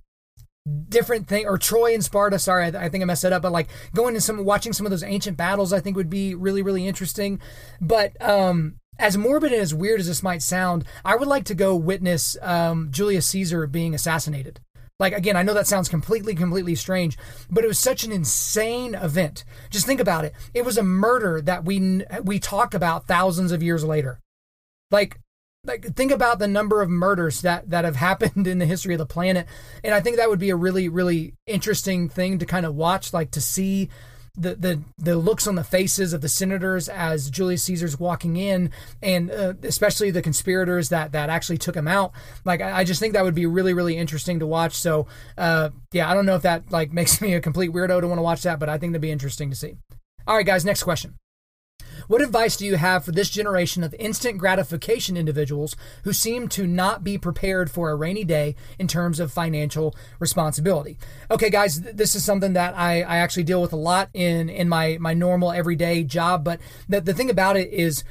[0.87, 2.39] different thing or Troy and Sparta.
[2.39, 3.41] Sorry, I, I, think I messed it up.
[3.41, 6.35] But like going to some watching some of those ancient battles, I think would be
[6.35, 7.41] really really interesting.
[7.81, 11.55] But um, as morbid and as weird as this might sound, I would like to
[11.55, 14.59] go witness um, Julius Caesar being assassinated.
[14.97, 17.17] Like, again, I know that sounds completely, completely strange,
[17.49, 19.43] but it was such an insane event.
[19.69, 20.33] Just think about it.
[20.53, 24.19] It was a murder that we we talk about thousands of years later.
[24.91, 25.19] Like,
[25.65, 28.99] like think about the number of murders that that have happened in the history of
[28.99, 29.47] the planet,
[29.83, 33.11] and I think that would be a really, really interesting thing to kind of watch,
[33.11, 33.89] like to see
[34.37, 38.71] the, the the looks on the faces of the senators as Julius Caesar's walking in,
[39.01, 42.11] and uh, especially the conspirators that that actually took him out.
[42.43, 44.73] Like I, I, just think that would be really really interesting to watch.
[44.73, 45.07] So
[45.37, 48.19] uh, yeah, I don't know if that like makes me a complete weirdo to want
[48.19, 49.75] to watch that, but I think that'd be interesting to see.
[50.27, 51.15] All right, guys, next question.
[52.07, 56.67] What advice do you have for this generation of instant gratification individuals who seem to
[56.67, 60.97] not be prepared for a rainy day in terms of financial responsibility?
[61.31, 64.69] Okay, guys, this is something that I, I actually deal with a lot in, in
[64.69, 66.43] my, my normal everyday job.
[66.43, 68.03] But the, the thing about it is,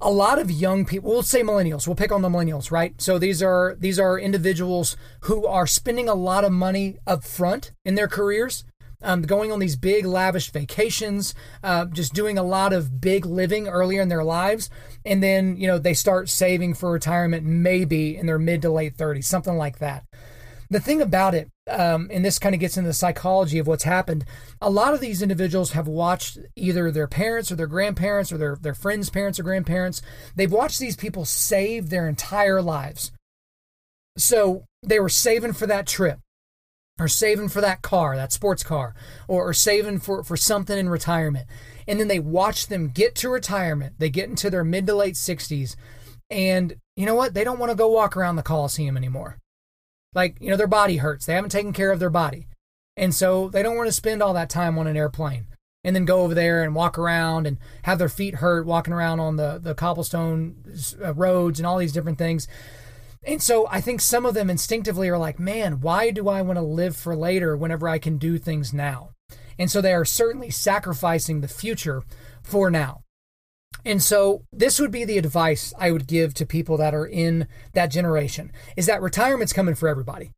[0.00, 3.16] a lot of young people we'll say millennials we'll pick on the millennials right so
[3.16, 7.94] these are these are individuals who are spending a lot of money up front in
[7.94, 8.64] their careers
[9.04, 13.68] um, going on these big, lavish vacations, uh, just doing a lot of big living
[13.68, 14.70] earlier in their lives.
[15.04, 18.96] And then, you know, they start saving for retirement maybe in their mid to late
[18.96, 20.04] 30s, something like that.
[20.70, 23.84] The thing about it, um, and this kind of gets into the psychology of what's
[23.84, 24.24] happened,
[24.60, 28.56] a lot of these individuals have watched either their parents or their grandparents or their,
[28.56, 30.00] their friends' parents or grandparents.
[30.34, 33.12] They've watched these people save their entire lives.
[34.16, 36.18] So they were saving for that trip
[36.98, 38.94] or saving for that car, that sports car,
[39.26, 41.46] or, or saving for, for something in retirement.
[41.88, 43.94] And then they watch them get to retirement.
[43.98, 45.76] They get into their mid to late 60s.
[46.30, 47.34] And you know what?
[47.34, 49.38] They don't want to go walk around the Coliseum anymore.
[50.14, 51.26] Like, you know, their body hurts.
[51.26, 52.46] They haven't taken care of their body.
[52.96, 55.46] And so they don't want to spend all that time on an airplane
[55.82, 59.20] and then go over there and walk around and have their feet hurt walking around
[59.20, 60.56] on the, the cobblestone
[61.04, 62.46] uh, roads and all these different things.
[63.26, 66.58] And so I think some of them instinctively are like, man, why do I want
[66.58, 69.10] to live for later whenever I can do things now?
[69.58, 72.02] And so they are certainly sacrificing the future
[72.42, 73.00] for now.
[73.84, 77.48] And so this would be the advice I would give to people that are in
[77.72, 80.30] that generation is that retirement's coming for everybody.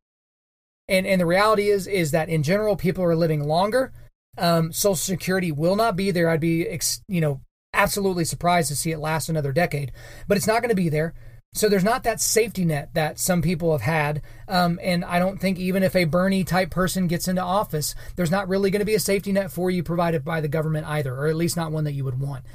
[0.89, 3.93] And and the reality is is that in general people are living longer.
[4.37, 6.29] Um, Social Security will not be there.
[6.29, 7.41] I'd be ex, you know
[7.73, 9.91] absolutely surprised to see it last another decade,
[10.27, 11.13] but it's not going to be there.
[11.53, 14.21] So there's not that safety net that some people have had.
[14.47, 18.29] Um, and I don't think even if a Bernie type person gets into office, there's
[18.29, 21.15] not really going to be a safety net for you provided by the government either,
[21.15, 22.45] or at least not one that you would want.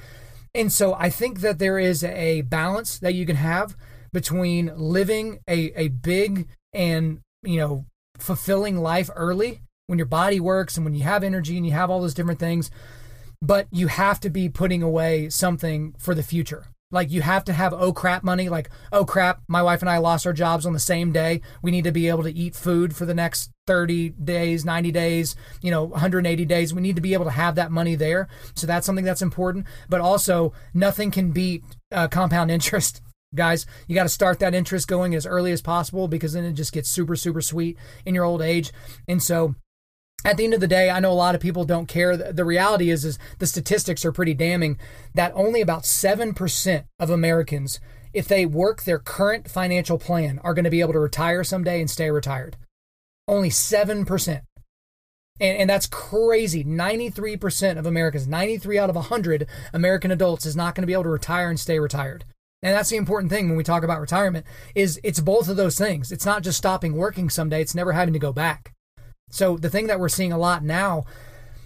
[0.54, 3.76] And so I think that there is a balance that you can have
[4.12, 7.86] between living a, a big and, you know,
[8.18, 11.90] fulfilling life early when your body works and when you have energy and you have
[11.90, 12.70] all those different things.
[13.40, 16.66] But you have to be putting away something for the future.
[16.92, 18.48] Like you have to have oh crap money.
[18.48, 21.40] Like, oh crap, my wife and I lost our jobs on the same day.
[21.62, 25.34] We need to be able to eat food for the next 30 days, 90 days,
[25.62, 26.74] you know, 180 days.
[26.74, 28.28] We need to be able to have that money there.
[28.54, 29.66] So that's something that's important.
[29.88, 33.00] But also, nothing can beat uh, compound interest.
[33.34, 36.52] Guys, you got to start that interest going as early as possible because then it
[36.52, 38.72] just gets super, super sweet in your old age.
[39.08, 39.54] And so
[40.24, 42.16] at the end of the day, I know a lot of people don't care.
[42.16, 44.78] The reality is, is the statistics are pretty damning
[45.14, 47.80] that only about 7% of Americans,
[48.12, 51.80] if they work their current financial plan, are going to be able to retire someday
[51.80, 52.56] and stay retired.
[53.26, 54.42] Only 7%.
[55.40, 56.62] And, and that's crazy.
[56.62, 61.04] 93% of Americans, 93 out of 100 American adults is not going to be able
[61.04, 62.24] to retire and stay retired.
[62.62, 64.46] And that's the important thing when we talk about retirement
[64.76, 66.12] is it's both of those things.
[66.12, 68.72] It's not just stopping working someday, it's never having to go back.
[69.32, 71.04] So the thing that we're seeing a lot now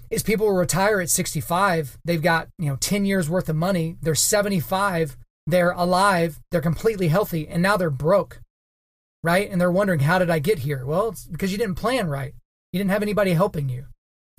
[0.08, 1.98] is people retire at 65.
[2.04, 3.96] They've got, you know, 10 years worth of money.
[4.00, 5.16] They're 75.
[5.46, 6.40] They're alive.
[6.50, 7.48] They're completely healthy.
[7.48, 8.40] And now they're broke.
[9.22, 9.50] Right.
[9.50, 10.86] And they're wondering, how did I get here?
[10.86, 12.34] Well, it's because you didn't plan right.
[12.72, 13.86] You didn't have anybody helping you.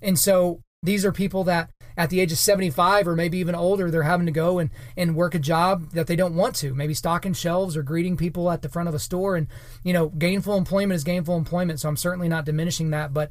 [0.01, 3.91] And so these are people that at the age of 75 or maybe even older,
[3.91, 6.93] they're having to go and, and work a job that they don't want to, maybe
[6.93, 9.35] stocking shelves or greeting people at the front of a store.
[9.35, 9.47] And,
[9.83, 11.79] you know, gainful employment is gainful employment.
[11.79, 13.29] So I'm certainly not diminishing that, but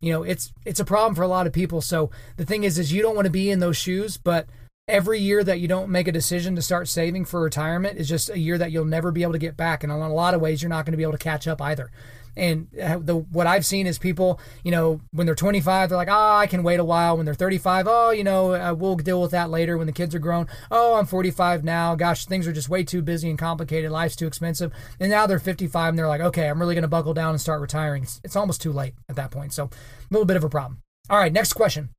[0.00, 1.80] you know, it's, it's a problem for a lot of people.
[1.80, 4.48] So the thing is, is you don't want to be in those shoes, but
[4.88, 8.30] every year that you don't make a decision to start saving for retirement is just
[8.30, 9.84] a year that you'll never be able to get back.
[9.84, 11.60] And in a lot of ways, you're not going to be able to catch up
[11.62, 11.90] either.
[12.36, 16.36] And the what I've seen is people, you know, when they're 25, they're like, oh,
[16.36, 17.16] I can wait a while.
[17.16, 19.78] When they're 35, oh, you know, uh, we'll deal with that later.
[19.78, 21.94] When the kids are grown, oh, I'm 45 now.
[21.94, 23.90] Gosh, things are just way too busy and complicated.
[23.90, 24.72] Life's too expensive.
[25.00, 27.40] And now they're 55 and they're like, okay, I'm really going to buckle down and
[27.40, 28.02] start retiring.
[28.02, 29.52] It's, it's almost too late at that point.
[29.52, 29.70] So a
[30.10, 30.82] little bit of a problem.
[31.08, 31.90] All right, next question.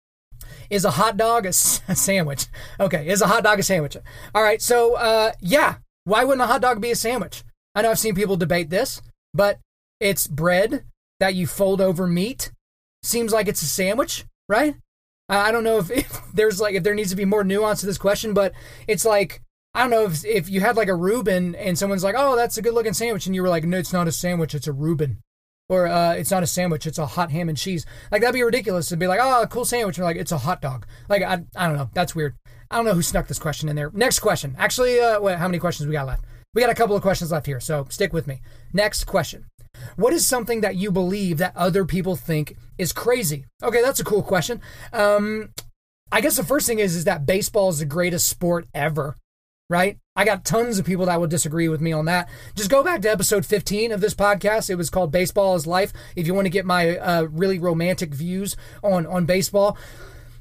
[0.70, 1.50] Is a hot dog a,
[1.88, 2.48] a sandwich?
[2.80, 3.98] Okay, is a hot dog a sandwich?
[4.36, 7.44] All right, so uh, yeah, why wouldn't a hot dog be a sandwich?
[7.74, 9.02] I know I've seen people debate this,
[9.34, 9.60] but
[10.00, 10.84] it's bread
[11.20, 12.52] that you fold over meat.
[13.04, 14.76] Seems like it's a sandwich, right?
[15.30, 17.86] I don't know if, if there's like if there needs to be more nuance to
[17.86, 18.54] this question, but
[18.88, 19.42] it's like
[19.74, 22.58] I don't know if if you had like a Reuben and someone's like, "Oh, that's
[22.58, 24.56] a good looking sandwich," and you were like, "No, it's not a sandwich.
[24.56, 25.20] It's a Reuben."
[25.70, 27.86] Or uh, it's not a sandwich, it's a hot ham and cheese.
[28.10, 29.98] Like that'd be ridiculous to be like, oh, cool sandwich.
[29.98, 30.86] And like, it's a hot dog.
[31.10, 31.90] Like I, I don't know.
[31.94, 32.36] That's weird.
[32.72, 33.92] I don't know who snuck this question in there.
[33.94, 34.56] Next question.
[34.58, 36.24] Actually, uh, wait, how many questions we got left?
[36.54, 38.42] We got a couple of questions left here, so stick with me.
[38.74, 39.46] Next question.
[39.96, 43.46] What is something that you believe that other people think is crazy?
[43.62, 44.62] Okay, that's a cool question.
[44.94, 45.50] Um,
[46.12, 49.16] I guess the first thing is is that baseball is the greatest sport ever,
[49.70, 49.98] right?
[50.16, 52.30] I got tons of people that would disagree with me on that.
[52.56, 54.70] Just go back to episode 15 of this podcast.
[54.70, 55.94] It was called Baseball is Life.
[56.16, 59.78] If you want to get my uh, really romantic views on on baseball.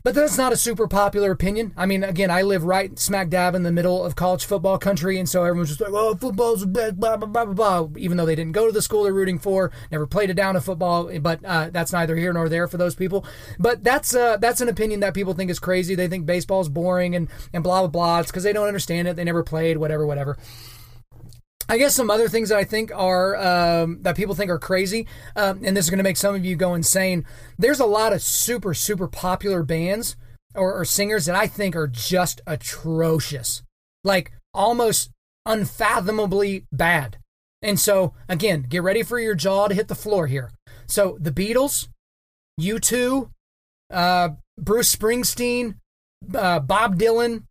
[0.07, 1.73] But that's not a super popular opinion.
[1.77, 5.19] I mean, again, I live right smack dab in the middle of college football country,
[5.19, 7.99] and so everyone's just like, oh, football's best, blah, blah, blah, blah, blah.
[7.99, 10.55] Even though they didn't go to the school they're rooting for, never played a down
[10.55, 13.25] of football, but uh, that's neither here nor there for those people.
[13.59, 15.97] But that's uh, that's an opinion that people think is crazy.
[15.97, 18.21] They think baseball's boring and, and blah, blah, blah.
[18.21, 19.17] It's because they don't understand it.
[19.17, 20.37] They never played, whatever, whatever.
[21.69, 25.07] I guess some other things that I think are um, that people think are crazy,
[25.35, 27.25] um, and this is going to make some of you go insane.
[27.59, 30.17] There's a lot of super super popular bands
[30.55, 33.63] or, or singers that I think are just atrocious,
[34.05, 35.11] like almost
[35.45, 37.19] unfathomably bad.
[37.63, 40.53] And so again, get ready for your jaw to hit the floor here.
[40.87, 41.89] So the Beatles,
[42.61, 43.31] U2,
[43.91, 45.77] uh, Bruce Springsteen,
[46.35, 47.45] uh, Bob Dylan,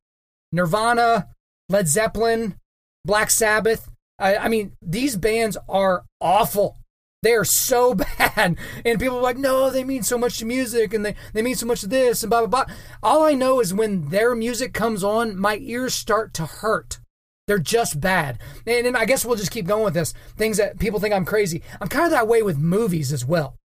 [0.51, 1.29] Nirvana,
[1.69, 2.55] Led Zeppelin,
[3.03, 3.89] Black Sabbath
[4.19, 6.77] I, I mean, these bands are awful.
[7.21, 8.57] They are so bad.
[8.85, 11.55] And people are like, no, they mean so much to music and they, they mean
[11.55, 12.75] so much to this and blah, blah, blah.
[13.01, 16.99] All I know is when their music comes on, my ears start to hurt.
[17.47, 18.39] They're just bad.
[18.65, 20.13] And, and I guess we'll just keep going with this.
[20.37, 21.61] Things that people think I'm crazy.
[21.79, 23.57] I'm kind of that way with movies as well.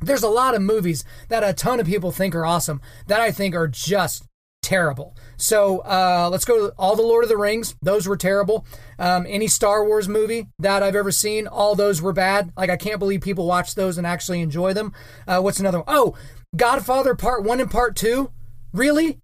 [0.00, 3.32] There's a lot of movies that a ton of people think are awesome that I
[3.32, 4.24] think are just
[4.66, 5.14] terrible.
[5.36, 7.76] So uh, let's go to all the Lord of the Rings.
[7.82, 8.66] Those were terrible.
[8.98, 12.52] Um, any Star Wars movie that I've ever seen, all those were bad.
[12.56, 14.92] Like I can't believe people watch those and actually enjoy them.
[15.26, 15.86] Uh, what's another one?
[15.86, 16.16] Oh,
[16.56, 18.32] Godfather Part One and Part Two.
[18.72, 19.20] Really?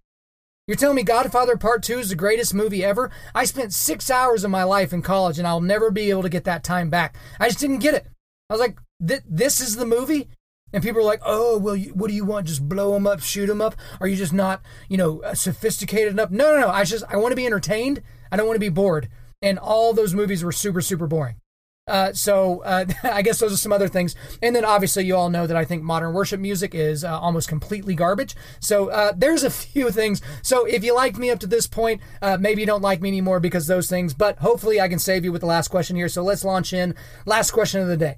[0.65, 3.11] You're telling me Godfather Part 2 is the greatest movie ever?
[3.35, 6.29] I spent six hours of my life in college and I'll never be able to
[6.29, 7.17] get that time back.
[7.37, 8.07] I just didn't get it.
[8.49, 10.29] I was like, this is the movie?
[10.73, 12.47] And people are like, oh, well, what do you want?
[12.47, 13.75] Just blow them up, shoot them up?
[14.01, 16.31] Are you just not, you know, sophisticated enough?
[16.31, 16.69] No, no, no.
[16.69, 18.01] I just, I want to be entertained.
[18.31, 19.07] I don't want to be bored.
[19.41, 21.35] And all those movies were super, super boring.
[21.85, 24.15] Uh, so uh, I guess those are some other things.
[24.41, 27.47] And then obviously you all know that I think modern worship music is uh, almost
[27.47, 28.35] completely garbage.
[28.59, 30.21] So uh, there's a few things.
[30.41, 33.09] So if you liked me up to this point, uh, maybe you don't like me
[33.09, 34.13] anymore because those things.
[34.13, 36.09] But hopefully I can save you with the last question here.
[36.09, 36.95] So let's launch in.
[37.25, 38.17] Last question of the day.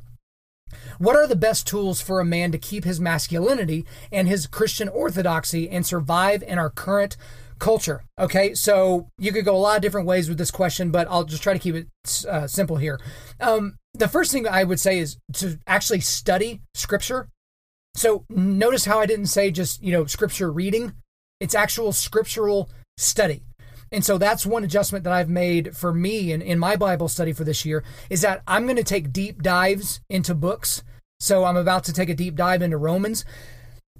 [0.97, 4.89] What are the best tools for a man to keep his masculinity and his Christian
[4.89, 7.17] orthodoxy and survive in our current
[7.59, 8.03] culture.
[8.19, 11.23] Okay, so you could go a lot of different ways with this question, but I'll
[11.23, 11.87] just try to keep it
[12.29, 12.99] uh, simple here.
[13.39, 17.29] Um, the first thing I would say is to actually study scripture.
[17.95, 20.93] So notice how I didn't say just, you know, scripture reading,
[21.39, 23.43] it's actual scriptural study.
[23.91, 27.33] And so that's one adjustment that I've made for me in, in my Bible study
[27.33, 30.83] for this year is that I'm going to take deep dives into books.
[31.19, 33.23] So I'm about to take a deep dive into Romans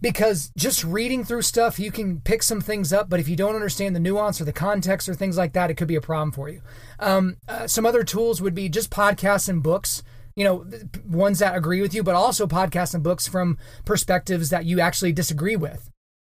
[0.01, 3.55] because just reading through stuff you can pick some things up but if you don't
[3.55, 6.31] understand the nuance or the context or things like that it could be a problem
[6.31, 6.61] for you
[6.99, 10.03] um, uh, some other tools would be just podcasts and books
[10.35, 10.65] you know
[11.07, 15.13] ones that agree with you but also podcasts and books from perspectives that you actually
[15.13, 15.89] disagree with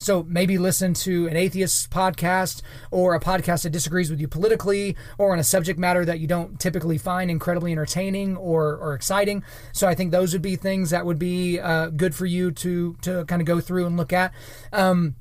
[0.02, 4.96] so maybe listen to an atheist podcast or a podcast that disagrees with you politically
[5.18, 9.44] or on a subject matter that you don't typically find incredibly entertaining or, or exciting.
[9.74, 12.96] So I think those would be things that would be uh, good for you to
[13.02, 14.34] to kind of go through and look at.
[14.72, 15.16] Um,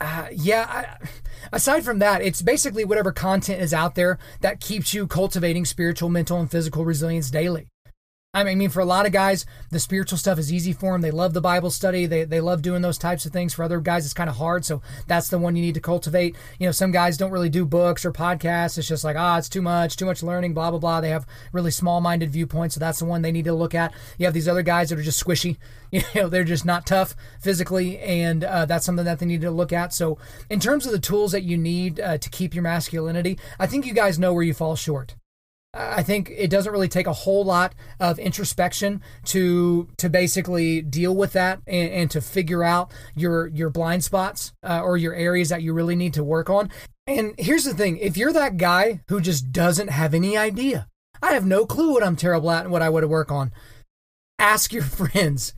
[0.00, 1.08] uh, yeah, I,
[1.52, 6.08] aside from that, it's basically whatever content is out there that keeps you cultivating spiritual,
[6.08, 7.68] mental, and physical resilience daily.
[8.34, 11.02] I mean, for a lot of guys, the spiritual stuff is easy for them.
[11.02, 12.06] They love the Bible study.
[12.06, 13.52] They, they love doing those types of things.
[13.52, 14.64] For other guys, it's kind of hard.
[14.64, 16.34] So that's the one you need to cultivate.
[16.58, 18.78] You know, some guys don't really do books or podcasts.
[18.78, 21.02] It's just like, ah, oh, it's too much, too much learning, blah, blah, blah.
[21.02, 22.74] They have really small minded viewpoints.
[22.74, 23.92] So that's the one they need to look at.
[24.16, 25.58] You have these other guys that are just squishy.
[25.92, 27.98] You know, they're just not tough physically.
[27.98, 29.92] And uh, that's something that they need to look at.
[29.92, 30.16] So,
[30.48, 33.84] in terms of the tools that you need uh, to keep your masculinity, I think
[33.84, 35.16] you guys know where you fall short.
[35.74, 41.16] I think it doesn't really take a whole lot of introspection to to basically deal
[41.16, 45.48] with that and, and to figure out your your blind spots uh, or your areas
[45.48, 46.70] that you really need to work on.
[47.06, 50.88] And here's the thing: if you're that guy who just doesn't have any idea,
[51.22, 53.50] I have no clue what I'm terrible at and what I would work on.
[54.38, 55.54] Ask your friends.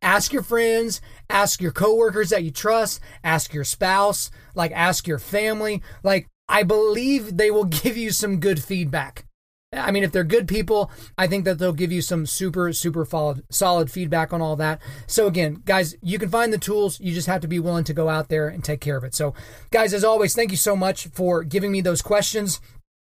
[0.00, 5.18] Ask your friends, ask your coworkers that you trust, ask your spouse, like ask your
[5.18, 5.82] family.
[6.04, 9.27] Like I believe they will give you some good feedback.
[9.72, 13.04] I mean, if they're good people, I think that they'll give you some super, super
[13.04, 14.80] solid, solid feedback on all that.
[15.06, 16.98] So again, guys, you can find the tools.
[17.00, 19.14] You just have to be willing to go out there and take care of it.
[19.14, 19.34] So,
[19.70, 22.60] guys, as always, thank you so much for giving me those questions.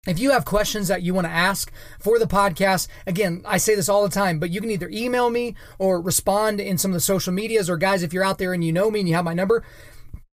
[0.07, 3.75] If you have questions that you want to ask for the podcast, again, I say
[3.75, 6.95] this all the time, but you can either email me or respond in some of
[6.95, 7.69] the social medias.
[7.69, 9.63] Or, guys, if you're out there and you know me and you have my number,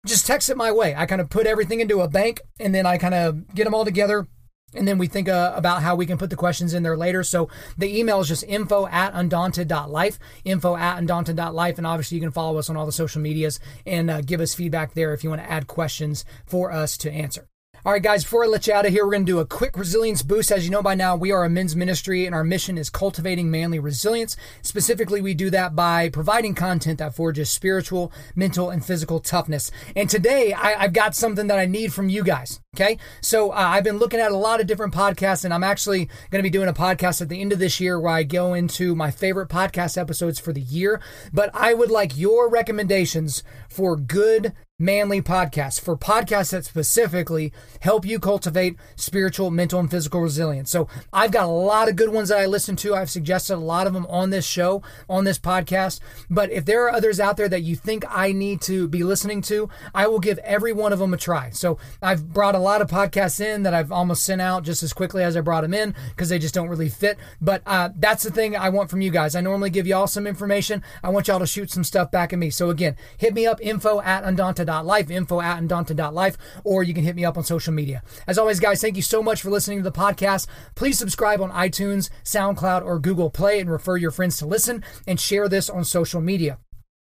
[0.07, 0.95] just text it my way.
[0.95, 3.75] I kind of put everything into a bank and then I kind of get them
[3.75, 4.29] all together
[4.75, 7.23] and then we think uh, about how we can put the questions in there later.
[7.23, 7.49] So
[7.79, 11.79] the email is just info at undaunted.life, info at undaunted.life.
[11.79, 14.55] And obviously, you can follow us on all the social medias and uh, give us
[14.55, 17.49] feedback there if you want to add questions for us to answer.
[17.85, 19.47] All right, guys, before I let you out of here, we're going to do a
[19.47, 20.51] quick resilience boost.
[20.51, 23.49] As you know by now, we are a men's ministry and our mission is cultivating
[23.49, 24.37] manly resilience.
[24.63, 29.71] Specifically, we do that by providing content that forges spiritual, mental, and physical toughness.
[29.95, 32.61] And today, I, have got something that I need from you guys.
[32.79, 32.99] Okay.
[33.23, 36.41] So uh, I've been looking at a lot of different podcasts, and I'm actually going
[36.41, 38.95] to be doing a podcast at the end of this year where I go into
[38.95, 41.01] my favorite podcast episodes for the year.
[41.33, 47.51] But I would like your recommendations for good manly podcasts, for podcasts that specifically
[47.81, 50.71] help you cultivate spiritual, mental, and physical resilience.
[50.71, 52.95] So I've got a lot of good ones that I listen to.
[52.95, 56.01] I've suggested a lot of them on this show, on this podcast.
[56.29, 59.41] But if there are others out there that you think I need to be listening
[59.43, 61.51] to, I will give every one of them a try.
[61.51, 64.93] So I've brought a lot of podcasts in that I've almost sent out just as
[64.93, 67.17] quickly as I brought them in because they just don't really fit.
[67.41, 69.37] But uh, that's the thing I want from you guys.
[69.37, 70.83] I normally give y'all some information.
[71.03, 72.51] I want y'all to shoot some stuff back at me.
[72.51, 77.15] So again, hit me up info at undaunted.life, info at undaunted.life, or you can hit
[77.17, 78.03] me up on social media.
[78.27, 80.49] As always, guys, thank you so much for listening to the podcast.
[80.75, 85.21] Please subscribe on iTunes, SoundCloud, or Google Play and refer your friends to listen and
[85.21, 86.59] share this on social media.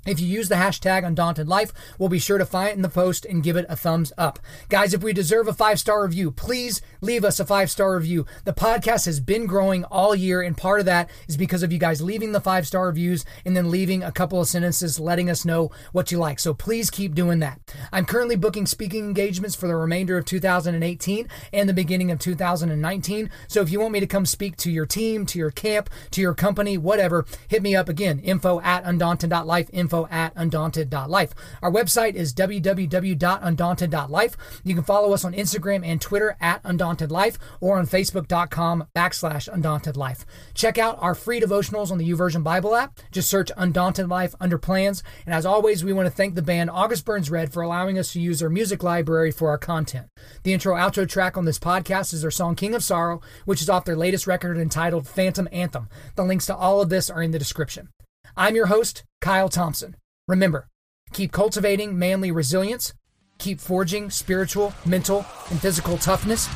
[0.05, 2.89] If you use the hashtag Undaunted Life, we'll be sure to find it in the
[2.89, 4.37] post and give it a thumbs up.
[4.67, 8.25] Guys, if we deserve a five star review, please leave us a five star review.
[8.43, 11.79] The podcast has been growing all year, and part of that is because of you
[11.79, 15.45] guys leaving the five star reviews and then leaving a couple of sentences letting us
[15.45, 16.39] know what you like.
[16.39, 17.61] So please keep doing that.
[17.93, 23.29] I'm currently booking speaking engagements for the remainder of 2018 and the beginning of 2019.
[23.47, 26.19] So if you want me to come speak to your team, to your camp, to
[26.19, 28.19] your company, whatever, hit me up again.
[28.19, 29.69] Info at undaunted.life.
[29.71, 31.33] Info info at undaunted.life.
[31.61, 34.37] Our website is www.undaunted.life.
[34.63, 40.25] You can follow us on Instagram and Twitter at undauntedlife or on facebook.com backslash undauntedlife.
[40.53, 42.99] Check out our free devotionals on the YouVersion Bible app.
[43.11, 45.03] Just search Undaunted Life under plans.
[45.25, 48.13] And as always, we want to thank the band August Burns Red for allowing us
[48.13, 50.07] to use their music library for our content.
[50.43, 53.69] The intro outro track on this podcast is their song King of Sorrow, which is
[53.69, 55.89] off their latest record entitled Phantom Anthem.
[56.15, 57.89] The links to all of this are in the description.
[58.35, 59.95] I'm your host, Kyle Thompson.
[60.27, 60.67] Remember,
[61.11, 62.93] keep cultivating manly resilience,
[63.37, 66.49] keep forging spiritual, mental, and physical toughness,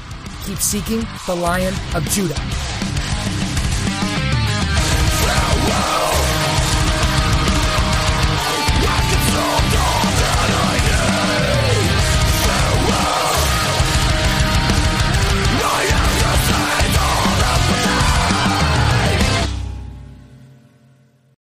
[0.44, 2.87] keep seeking the Lion of Judah.